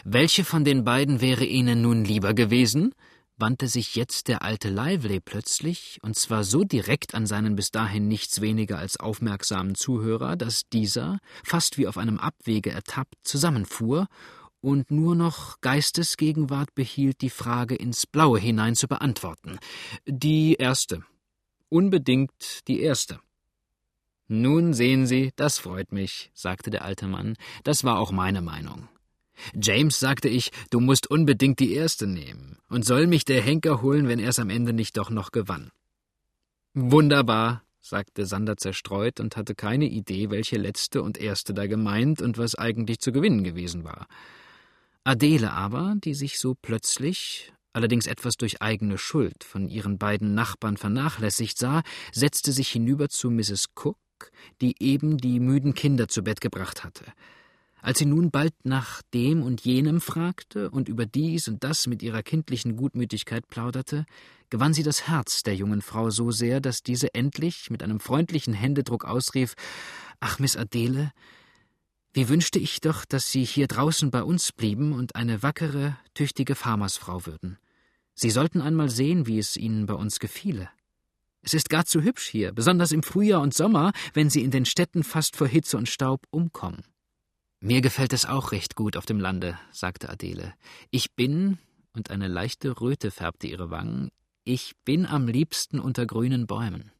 Welche 0.04 0.44
von 0.44 0.64
den 0.64 0.84
beiden 0.84 1.20
wäre 1.20 1.44
Ihnen 1.44 1.82
nun 1.82 2.04
lieber 2.04 2.32
gewesen? 2.32 2.94
wandte 3.36 3.66
sich 3.66 3.96
jetzt 3.96 4.28
der 4.28 4.42
alte 4.42 4.68
Lively 4.68 5.18
plötzlich, 5.18 5.98
und 6.02 6.14
zwar 6.14 6.44
so 6.44 6.62
direkt 6.62 7.14
an 7.14 7.26
seinen 7.26 7.56
bis 7.56 7.72
dahin 7.72 8.06
nichts 8.06 8.40
weniger 8.40 8.78
als 8.78 9.00
aufmerksamen 9.00 9.74
Zuhörer, 9.74 10.36
dass 10.36 10.68
dieser, 10.68 11.18
fast 11.42 11.76
wie 11.76 11.88
auf 11.88 11.96
einem 11.98 12.18
Abwege 12.18 12.70
ertappt, 12.70 13.14
zusammenfuhr 13.24 14.06
und 14.60 14.90
nur 14.90 15.14
noch 15.14 15.60
Geistesgegenwart 15.60 16.74
behielt, 16.74 17.20
die 17.20 17.30
Frage 17.30 17.74
ins 17.74 18.06
Blaue 18.06 18.38
hinein 18.38 18.74
zu 18.74 18.88
beantworten. 18.88 19.58
Die 20.06 20.54
erste. 20.54 21.04
Unbedingt 21.68 22.68
die 22.68 22.80
erste. 22.80 23.20
Nun 24.28 24.74
sehen 24.74 25.06
Sie, 25.06 25.32
das 25.36 25.58
freut 25.58 25.92
mich, 25.92 26.30
sagte 26.34 26.70
der 26.70 26.84
alte 26.84 27.06
Mann. 27.06 27.36
Das 27.64 27.84
war 27.84 27.98
auch 27.98 28.12
meine 28.12 28.42
Meinung. 28.42 28.88
James, 29.54 29.98
sagte 29.98 30.28
ich, 30.28 30.52
du 30.70 30.80
musst 30.80 31.10
unbedingt 31.10 31.58
die 31.58 31.72
erste 31.72 32.06
nehmen. 32.06 32.58
Und 32.68 32.84
soll 32.84 33.06
mich 33.06 33.24
der 33.24 33.42
Henker 33.42 33.82
holen, 33.82 34.06
wenn 34.06 34.20
er 34.20 34.28
es 34.28 34.38
am 34.38 34.50
Ende 34.50 34.72
nicht 34.72 34.96
doch 34.96 35.10
noch 35.10 35.32
gewann. 35.32 35.70
Wunderbar, 36.74 37.64
sagte 37.80 38.26
Sander 38.26 38.56
zerstreut 38.56 39.18
und 39.18 39.36
hatte 39.36 39.54
keine 39.54 39.86
Idee, 39.86 40.30
welche 40.30 40.56
letzte 40.56 41.02
und 41.02 41.18
erste 41.18 41.54
da 41.54 41.66
gemeint 41.66 42.22
und 42.22 42.38
was 42.38 42.54
eigentlich 42.54 43.00
zu 43.00 43.10
gewinnen 43.10 43.42
gewesen 43.42 43.82
war. 43.84 44.06
Adele 45.04 45.52
aber, 45.52 45.94
die 45.96 46.14
sich 46.14 46.38
so 46.38 46.54
plötzlich, 46.54 47.52
allerdings 47.72 48.06
etwas 48.06 48.36
durch 48.36 48.60
eigene 48.60 48.98
Schuld, 48.98 49.44
von 49.44 49.68
ihren 49.68 49.98
beiden 49.98 50.34
Nachbarn 50.34 50.76
vernachlässigt 50.76 51.56
sah, 51.58 51.82
setzte 52.12 52.52
sich 52.52 52.68
hinüber 52.68 53.08
zu 53.08 53.30
Mrs. 53.30 53.70
Cook, 53.74 53.96
die 54.60 54.74
eben 54.78 55.16
die 55.16 55.40
müden 55.40 55.74
Kinder 55.74 56.08
zu 56.08 56.22
Bett 56.22 56.40
gebracht 56.40 56.84
hatte. 56.84 57.04
Als 57.82 57.98
sie 57.98 58.04
nun 58.04 58.30
bald 58.30 58.52
nach 58.62 59.00
dem 59.14 59.42
und 59.42 59.62
jenem 59.62 60.02
fragte 60.02 60.70
und 60.70 60.88
über 60.90 61.06
dies 61.06 61.48
und 61.48 61.64
das 61.64 61.86
mit 61.86 62.02
ihrer 62.02 62.22
kindlichen 62.22 62.76
Gutmütigkeit 62.76 63.48
plauderte, 63.48 64.04
gewann 64.50 64.74
sie 64.74 64.82
das 64.82 65.08
Herz 65.08 65.42
der 65.44 65.54
jungen 65.54 65.80
Frau 65.80 66.10
so 66.10 66.30
sehr, 66.30 66.60
dass 66.60 66.82
diese 66.82 67.14
endlich 67.14 67.70
mit 67.70 67.82
einem 67.82 67.98
freundlichen 67.98 68.52
Händedruck 68.52 69.06
ausrief 69.06 69.54
Ach, 70.20 70.38
Miss 70.38 70.58
Adele, 70.58 71.12
wie 72.12 72.28
wünschte 72.28 72.58
ich 72.58 72.80
doch, 72.80 73.04
dass 73.04 73.30
Sie 73.30 73.44
hier 73.44 73.68
draußen 73.68 74.10
bei 74.10 74.22
uns 74.22 74.52
blieben 74.52 74.92
und 74.92 75.14
eine 75.14 75.42
wackere, 75.42 75.96
tüchtige 76.14 76.54
Farmersfrau 76.54 77.26
würden. 77.26 77.58
Sie 78.14 78.30
sollten 78.30 78.60
einmal 78.60 78.90
sehen, 78.90 79.26
wie 79.26 79.38
es 79.38 79.56
Ihnen 79.56 79.86
bei 79.86 79.94
uns 79.94 80.18
gefiele. 80.18 80.68
Es 81.42 81.54
ist 81.54 81.70
gar 81.70 81.86
zu 81.86 82.02
hübsch 82.02 82.26
hier, 82.26 82.52
besonders 82.52 82.92
im 82.92 83.02
Frühjahr 83.02 83.40
und 83.40 83.54
Sommer, 83.54 83.92
wenn 84.12 84.28
Sie 84.28 84.42
in 84.42 84.50
den 84.50 84.66
Städten 84.66 85.04
fast 85.04 85.36
vor 85.36 85.46
Hitze 85.46 85.78
und 85.78 85.88
Staub 85.88 86.26
umkommen. 86.30 86.84
Mir 87.60 87.80
gefällt 87.80 88.12
es 88.12 88.26
auch 88.26 88.52
recht 88.52 88.74
gut 88.74 88.96
auf 88.96 89.06
dem 89.06 89.20
Lande, 89.20 89.58
sagte 89.70 90.08
Adele. 90.08 90.54
Ich 90.90 91.12
bin, 91.14 91.58
und 91.92 92.10
eine 92.10 92.28
leichte 92.28 92.80
Röte 92.80 93.10
färbte 93.10 93.46
ihre 93.46 93.70
Wangen, 93.70 94.10
ich 94.44 94.72
bin 94.84 95.06
am 95.06 95.28
liebsten 95.28 95.78
unter 95.78 96.06
grünen 96.06 96.46
Bäumen. 96.46 96.90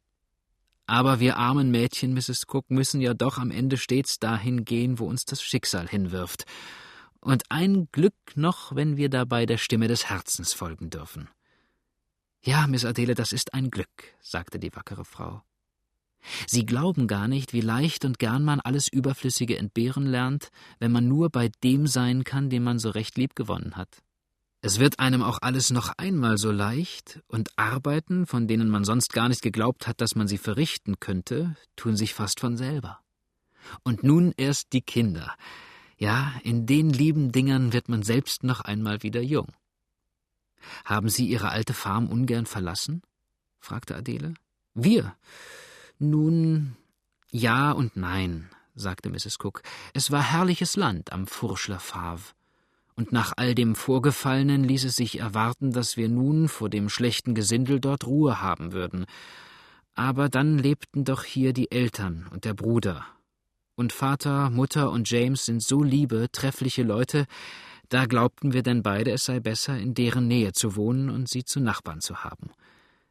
Aber 0.87 1.19
wir 1.19 1.37
armen 1.37 1.71
Mädchen, 1.71 2.13
Mrs. 2.13 2.45
Cook, 2.47 2.69
müssen 2.69 3.01
ja 3.01 3.13
doch 3.13 3.37
am 3.37 3.51
Ende 3.51 3.77
stets 3.77 4.19
dahin 4.19 4.65
gehen, 4.65 4.99
wo 4.99 5.05
uns 5.05 5.25
das 5.25 5.41
Schicksal 5.41 5.87
hinwirft. 5.87 6.45
Und 7.21 7.43
ein 7.49 7.87
Glück 7.91 8.15
noch, 8.35 8.75
wenn 8.75 8.97
wir 8.97 9.09
dabei 9.09 9.45
der 9.45 9.57
Stimme 9.57 9.87
des 9.87 10.09
Herzens 10.09 10.53
folgen 10.53 10.89
dürfen. 10.89 11.29
Ja, 12.43 12.65
Miss 12.65 12.85
Adele, 12.85 13.13
das 13.13 13.31
ist 13.31 13.53
ein 13.53 13.69
Glück, 13.69 14.15
sagte 14.19 14.57
die 14.57 14.75
wackere 14.75 15.05
Frau. 15.05 15.43
Sie 16.47 16.65
glauben 16.65 17.07
gar 17.07 17.27
nicht, 17.27 17.53
wie 17.53 17.61
leicht 17.61 18.05
und 18.05 18.19
gern 18.19 18.43
man 18.43 18.59
alles 18.59 18.87
Überflüssige 18.87 19.57
entbehren 19.57 20.05
lernt, 20.05 20.49
wenn 20.79 20.91
man 20.91 21.07
nur 21.07 21.29
bei 21.29 21.49
dem 21.63 21.87
sein 21.87 22.23
kann, 22.23 22.49
den 22.49 22.63
man 22.63 22.79
so 22.79 22.89
recht 22.89 23.17
lieb 23.17 23.35
gewonnen 23.35 23.75
hat. 23.75 24.01
Es 24.63 24.79
wird 24.79 24.99
einem 24.99 25.23
auch 25.23 25.39
alles 25.41 25.71
noch 25.71 25.89
einmal 25.97 26.37
so 26.37 26.51
leicht, 26.51 27.19
und 27.27 27.49
Arbeiten, 27.57 28.27
von 28.27 28.47
denen 28.47 28.69
man 28.69 28.85
sonst 28.85 29.11
gar 29.11 29.27
nicht 29.27 29.41
geglaubt 29.41 29.87
hat, 29.87 30.01
dass 30.01 30.15
man 30.15 30.27
sie 30.27 30.37
verrichten 30.37 30.99
könnte, 30.99 31.55
tun 31.75 31.97
sich 31.97 32.13
fast 32.13 32.39
von 32.39 32.57
selber. 32.57 32.99
Und 33.83 34.03
nun 34.03 34.33
erst 34.37 34.73
die 34.73 34.81
Kinder. 34.81 35.35
Ja, 35.97 36.33
in 36.43 36.67
den 36.67 36.91
lieben 36.91 37.31
Dingern 37.31 37.73
wird 37.73 37.89
man 37.89 38.03
selbst 38.03 38.43
noch 38.43 38.61
einmal 38.61 39.01
wieder 39.01 39.21
jung. 39.21 39.47
Haben 40.85 41.09
Sie 41.09 41.25
Ihre 41.27 41.49
alte 41.49 41.73
Farm 41.73 42.07
ungern 42.07 42.45
verlassen? 42.45 43.01
fragte 43.59 43.95
Adele. 43.95 44.35
Wir. 44.75 45.15
Nun, 45.97 46.77
ja 47.31 47.71
und 47.71 47.95
nein, 47.95 48.49
sagte 48.75 49.09
Mrs. 49.09 49.37
Cook. 49.43 49.63
Es 49.93 50.11
war 50.11 50.21
herrliches 50.21 50.75
Land 50.75 51.11
am 51.11 51.25
Fourchler 51.25 51.79
Fave. 51.79 52.33
Und 52.95 53.11
nach 53.11 53.33
all 53.37 53.55
dem 53.55 53.75
Vorgefallenen 53.75 54.63
ließ 54.63 54.85
es 54.85 54.95
sich 54.95 55.19
erwarten, 55.19 55.71
dass 55.71 55.97
wir 55.97 56.09
nun 56.09 56.47
vor 56.47 56.69
dem 56.69 56.89
schlechten 56.89 57.33
Gesindel 57.33 57.79
dort 57.79 58.05
Ruhe 58.05 58.41
haben 58.41 58.73
würden. 58.73 59.05
Aber 59.93 60.29
dann 60.29 60.57
lebten 60.57 61.03
doch 61.05 61.23
hier 61.23 61.53
die 61.53 61.71
Eltern 61.71 62.27
und 62.31 62.45
der 62.45 62.53
Bruder. 62.53 63.05
Und 63.75 63.93
Vater, 63.93 64.49
Mutter 64.49 64.91
und 64.91 65.09
James 65.09 65.45
sind 65.45 65.63
so 65.63 65.83
liebe, 65.83 66.27
treffliche 66.31 66.83
Leute, 66.83 67.25
da 67.89 68.05
glaubten 68.05 68.53
wir 68.53 68.63
denn 68.63 68.83
beide, 68.83 69.11
es 69.11 69.25
sei 69.25 69.41
besser, 69.41 69.77
in 69.77 69.93
deren 69.93 70.27
Nähe 70.27 70.53
zu 70.53 70.77
wohnen 70.77 71.09
und 71.09 71.27
sie 71.27 71.43
zu 71.43 71.59
Nachbarn 71.59 71.99
zu 71.99 72.23
haben. 72.23 72.51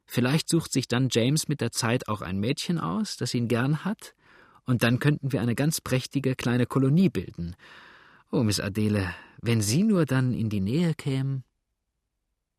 Vielleicht 0.07 0.49
sucht 0.49 0.73
sich 0.73 0.89
dann 0.89 1.09
James 1.11 1.49
mit 1.49 1.61
der 1.61 1.71
Zeit 1.71 2.09
auch 2.09 2.23
ein 2.23 2.41
Mädchen 2.41 2.79
aus, 2.79 3.17
das 3.17 3.35
ihn 3.35 3.47
gern 3.47 3.85
hat, 3.85 4.15
und 4.65 4.83
dann 4.83 4.99
könnten 4.99 5.33
wir 5.33 5.41
eine 5.41 5.55
ganz 5.55 5.81
prächtige 5.81 6.35
kleine 6.35 6.65
Kolonie 6.65 7.11
bilden. 7.11 7.57
Oh, 8.33 8.43
Miss 8.43 8.59
Adele, 8.59 9.15
wenn 9.43 9.61
Sie 9.61 9.83
nur 9.83 10.07
dann 10.07 10.33
in 10.33 10.49
die 10.49 10.61
Nähe 10.61 10.95
kämen. 10.95 11.45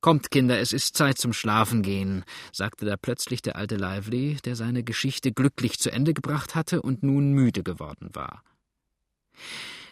Kommt, 0.01 0.31
Kinder, 0.31 0.59
es 0.59 0.73
ist 0.73 0.97
Zeit 0.97 1.19
zum 1.19 1.31
Schlafen 1.31 1.83
gehen, 1.83 2.23
sagte 2.51 2.85
da 2.85 2.97
plötzlich 2.97 3.43
der 3.43 3.55
alte 3.55 3.75
Lively, 3.75 4.37
der 4.43 4.55
seine 4.55 4.83
Geschichte 4.83 5.31
glücklich 5.31 5.77
zu 5.77 5.91
Ende 5.91 6.15
gebracht 6.15 6.55
hatte 6.55 6.81
und 6.81 7.03
nun 7.03 7.33
müde 7.33 7.61
geworden 7.61 8.09
war. 8.13 8.43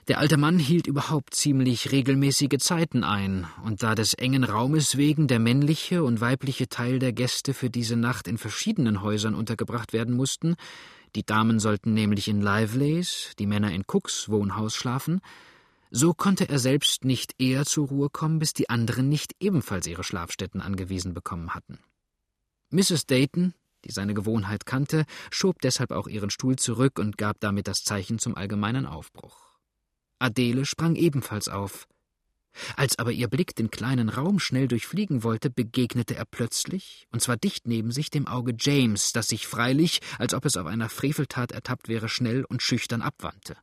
Der 0.08 0.18
alte 0.18 0.38
Mann 0.38 0.58
hielt 0.58 0.88
überhaupt 0.88 1.36
ziemlich 1.36 1.92
regelmäßige 1.92 2.58
Zeiten 2.58 3.04
ein, 3.04 3.46
und 3.64 3.84
da 3.84 3.94
des 3.94 4.16
engen 4.16 4.44
Raumes 4.44 4.98
wegen 4.98 5.28
der 5.28 5.38
männliche 5.38 6.04
und 6.04 6.20
weibliche 6.20 6.68
Teil 6.68 6.98
der 6.98 7.14
Gäste 7.14 7.54
für 7.54 7.70
diese 7.70 7.96
Nacht 7.96 8.28
in 8.28 8.40
verschiedenen 8.40 9.04
Häusern 9.04 9.36
untergebracht 9.36 9.94
werden 9.94 10.16
mussten, 10.16 10.56
die 11.16 11.24
Damen 11.24 11.60
sollten 11.60 11.94
nämlich 11.94 12.28
in 12.28 12.42
Liveleys, 12.42 13.34
die 13.38 13.46
Männer 13.46 13.72
in 13.72 13.84
Cooks 13.86 14.30
Wohnhaus 14.30 14.74
schlafen, 14.74 15.22
so 15.92 16.14
konnte 16.14 16.48
er 16.50 16.60
selbst 16.60 17.04
nicht 17.04 17.36
eher 17.40 17.66
zur 17.66 17.88
Ruhe 17.88 18.10
kommen, 18.10 18.40
bis 18.40 18.54
die 18.54 18.70
anderen 18.70 19.10
nicht 19.10 19.36
ebenfalls 19.40 19.88
ihre 19.88 20.04
Schlafstätten 20.04 20.62
angewiesen 20.62 21.14
bekommen 21.14 21.54
hatten. 21.54 21.80
Mrs. 22.72 23.06
Dayton, 23.08 23.54
die 23.86 23.92
seine 23.92 24.14
Gewohnheit 24.14 24.66
kannte, 24.66 25.06
schob 25.32 25.62
deshalb 25.62 25.92
auch 25.92 26.08
ihren 26.08 26.30
Stuhl 26.30 26.58
zurück 26.58 27.00
und 27.00 27.18
gab 27.18 27.40
damit 27.40 27.68
das 27.68 27.84
Zeichen 27.84 28.20
zum 28.20 28.36
allgemeinen 28.36 28.86
Aufbruch. 28.86 29.58
Adele 30.20 30.66
sprang 30.66 30.96
ebenfalls 30.96 31.48
auf. 31.48 31.88
Als 32.76 33.00
aber 33.00 33.12
ihr 33.12 33.28
Blick 33.28 33.56
den 33.56 33.72
kleinen 33.72 34.10
Raum 34.10 34.40
schnell 34.40 34.68
durchfliegen 34.68 35.24
wollte, 35.24 35.50
begegnete 35.50 36.16
er 36.16 36.26
plötzlich, 36.26 37.08
und 37.12 37.22
zwar 37.22 37.38
dicht 37.38 37.68
neben 37.68 37.92
sich, 37.92 38.10
dem 38.10 38.28
Auge 38.28 38.54
James, 38.60 39.12
das 39.14 39.28
sich 39.28 39.48
freilich, 39.48 40.02
als 40.18 40.34
ob 40.34 40.46
es 40.46 40.58
auf 40.58 40.66
einer 40.66 40.90
Freveltat 40.90 41.52
ertappt 41.52 41.88
wäre, 41.88 42.10
schnell 42.10 42.44
und 42.44 42.62
schüchtern 42.62 43.02
abwandte. 43.02 43.56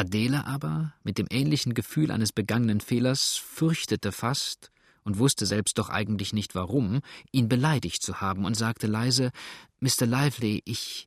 Adele 0.00 0.46
aber, 0.46 0.94
mit 1.04 1.18
dem 1.18 1.26
ähnlichen 1.28 1.74
Gefühl 1.74 2.10
eines 2.10 2.32
begangenen 2.32 2.80
Fehlers, 2.80 3.36
fürchtete 3.36 4.12
fast 4.12 4.70
und 5.04 5.18
wusste 5.18 5.44
selbst 5.44 5.76
doch 5.76 5.90
eigentlich 5.90 6.32
nicht 6.32 6.54
warum, 6.54 7.00
ihn 7.32 7.50
beleidigt 7.50 8.02
zu 8.02 8.22
haben 8.22 8.46
und 8.46 8.56
sagte 8.56 8.86
leise: 8.86 9.30
Mr. 9.80 10.06
Lively, 10.06 10.62
ich, 10.64 11.06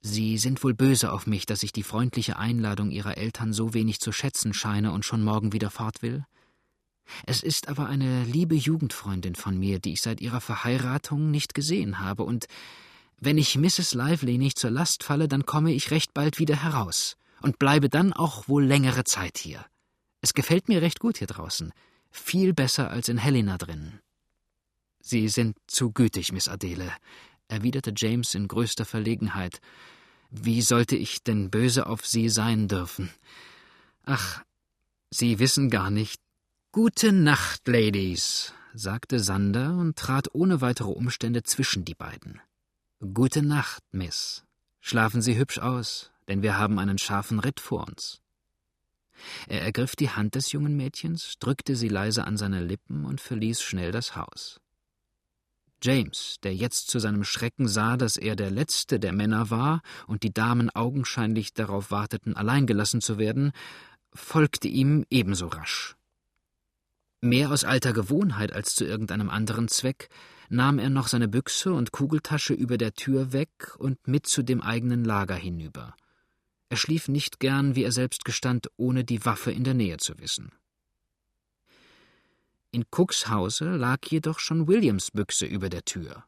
Sie 0.00 0.38
sind 0.38 0.62
wohl 0.62 0.74
böse 0.74 1.10
auf 1.10 1.26
mich, 1.26 1.44
dass 1.44 1.64
ich 1.64 1.72
die 1.72 1.82
freundliche 1.82 2.38
Einladung 2.38 2.92
Ihrer 2.92 3.16
Eltern 3.16 3.52
so 3.52 3.74
wenig 3.74 3.98
zu 3.98 4.12
schätzen 4.12 4.54
scheine 4.54 4.92
und 4.92 5.04
schon 5.04 5.24
morgen 5.24 5.52
wieder 5.52 5.70
fort 5.70 6.00
will? 6.00 6.24
Es 7.26 7.42
ist 7.42 7.66
aber 7.66 7.88
eine 7.88 8.22
liebe 8.22 8.54
Jugendfreundin 8.54 9.34
von 9.34 9.58
mir, 9.58 9.80
die 9.80 9.94
ich 9.94 10.02
seit 10.02 10.20
ihrer 10.20 10.40
Verheiratung 10.40 11.32
nicht 11.32 11.52
gesehen 11.52 11.98
habe, 11.98 12.22
und 12.22 12.46
wenn 13.18 13.38
ich 13.38 13.58
Mrs. 13.58 13.92
Lively 13.94 14.38
nicht 14.38 14.56
zur 14.56 14.70
Last 14.70 15.02
falle, 15.02 15.26
dann 15.26 15.46
komme 15.46 15.72
ich 15.72 15.90
recht 15.90 16.14
bald 16.14 16.38
wieder 16.38 16.62
heraus 16.62 17.16
und 17.44 17.58
bleibe 17.58 17.90
dann 17.90 18.14
auch 18.14 18.48
wohl 18.48 18.64
längere 18.64 19.04
Zeit 19.04 19.36
hier. 19.36 19.66
Es 20.22 20.32
gefällt 20.32 20.66
mir 20.68 20.80
recht 20.80 20.98
gut 20.98 21.18
hier 21.18 21.26
draußen, 21.26 21.74
viel 22.10 22.54
besser 22.54 22.90
als 22.90 23.10
in 23.10 23.18
Helena 23.18 23.58
drinnen. 23.58 24.00
Sie 25.00 25.28
sind 25.28 25.58
zu 25.66 25.92
gütig, 25.92 26.32
Miss 26.32 26.48
Adele, 26.48 26.90
erwiderte 27.48 27.92
James 27.94 28.34
in 28.34 28.48
größter 28.48 28.86
Verlegenheit. 28.86 29.60
Wie 30.30 30.62
sollte 30.62 30.96
ich 30.96 31.22
denn 31.22 31.50
böse 31.50 31.86
auf 31.86 32.06
Sie 32.06 32.30
sein 32.30 32.66
dürfen? 32.66 33.10
Ach, 34.04 34.42
Sie 35.10 35.38
wissen 35.38 35.68
gar 35.68 35.90
nicht. 35.90 36.22
Gute 36.72 37.12
Nacht, 37.12 37.68
Ladies, 37.68 38.54
sagte 38.72 39.20
Sander 39.20 39.76
und 39.76 39.96
trat 39.96 40.34
ohne 40.34 40.62
weitere 40.62 40.90
Umstände 40.90 41.42
zwischen 41.42 41.84
die 41.84 41.94
beiden. 41.94 42.40
Gute 43.12 43.42
Nacht, 43.42 43.82
Miss. 43.92 44.44
Schlafen 44.80 45.20
Sie 45.20 45.36
hübsch 45.36 45.58
aus, 45.58 46.10
denn 46.28 46.42
wir 46.42 46.58
haben 46.58 46.78
einen 46.78 46.98
scharfen 46.98 47.38
Ritt 47.40 47.60
vor 47.60 47.86
uns. 47.86 48.20
Er 49.46 49.62
ergriff 49.62 49.96
die 49.96 50.10
Hand 50.10 50.34
des 50.34 50.52
jungen 50.52 50.76
Mädchens, 50.76 51.34
drückte 51.38 51.76
sie 51.76 51.88
leise 51.88 52.24
an 52.24 52.36
seine 52.36 52.62
Lippen 52.62 53.04
und 53.04 53.20
verließ 53.20 53.62
schnell 53.62 53.92
das 53.92 54.16
Haus. 54.16 54.60
James, 55.82 56.36
der 56.42 56.54
jetzt 56.54 56.88
zu 56.88 56.98
seinem 56.98 57.24
Schrecken 57.24 57.68
sah, 57.68 57.96
dass 57.96 58.16
er 58.16 58.36
der 58.36 58.50
letzte 58.50 58.98
der 58.98 59.12
Männer 59.12 59.50
war 59.50 59.82
und 60.06 60.22
die 60.22 60.32
Damen 60.32 60.70
augenscheinlich 60.70 61.52
darauf 61.52 61.90
warteten, 61.90 62.36
allein 62.36 62.66
gelassen 62.66 63.02
zu 63.02 63.18
werden, 63.18 63.52
folgte 64.14 64.68
ihm 64.68 65.04
ebenso 65.10 65.48
rasch. 65.48 65.96
Mehr 67.20 67.50
aus 67.50 67.64
alter 67.64 67.92
Gewohnheit 67.92 68.52
als 68.52 68.74
zu 68.74 68.84
irgendeinem 68.84 69.28
anderen 69.28 69.68
Zweck 69.68 70.08
nahm 70.48 70.78
er 70.78 70.90
noch 70.90 71.08
seine 71.08 71.28
Büchse 71.28 71.72
und 71.72 71.92
Kugeltasche 71.92 72.54
über 72.54 72.78
der 72.78 72.94
Tür 72.94 73.32
weg 73.32 73.74
und 73.78 74.08
mit 74.08 74.26
zu 74.26 74.42
dem 74.42 74.60
eigenen 74.60 75.04
Lager 75.04 75.34
hinüber. 75.34 75.94
Er 76.74 76.78
schlief 76.78 77.06
nicht 77.06 77.38
gern, 77.38 77.76
wie 77.76 77.84
er 77.84 77.92
selbst 77.92 78.24
gestand, 78.24 78.66
ohne 78.76 79.04
die 79.04 79.24
Waffe 79.24 79.52
in 79.52 79.62
der 79.62 79.74
Nähe 79.74 79.98
zu 79.98 80.18
wissen. 80.18 80.50
In 82.72 82.84
Cooks 82.90 83.28
Hause 83.28 83.76
lag 83.76 84.04
jedoch 84.06 84.40
schon 84.40 84.66
Williams 84.66 85.12
Büchse 85.12 85.46
über 85.46 85.68
der 85.68 85.84
Tür. 85.84 86.24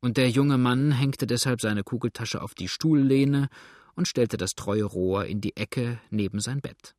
Und 0.00 0.16
der 0.16 0.30
junge 0.30 0.58
Mann 0.58 0.92
hängte 0.92 1.26
deshalb 1.26 1.60
seine 1.60 1.82
Kugeltasche 1.82 2.40
auf 2.40 2.54
die 2.54 2.68
Stuhllehne 2.68 3.48
und 3.96 4.06
stellte 4.06 4.36
das 4.36 4.54
treue 4.54 4.84
Rohr 4.84 5.26
in 5.26 5.40
die 5.40 5.56
Ecke 5.56 5.98
neben 6.08 6.38
sein 6.38 6.60
Bett. 6.60 6.94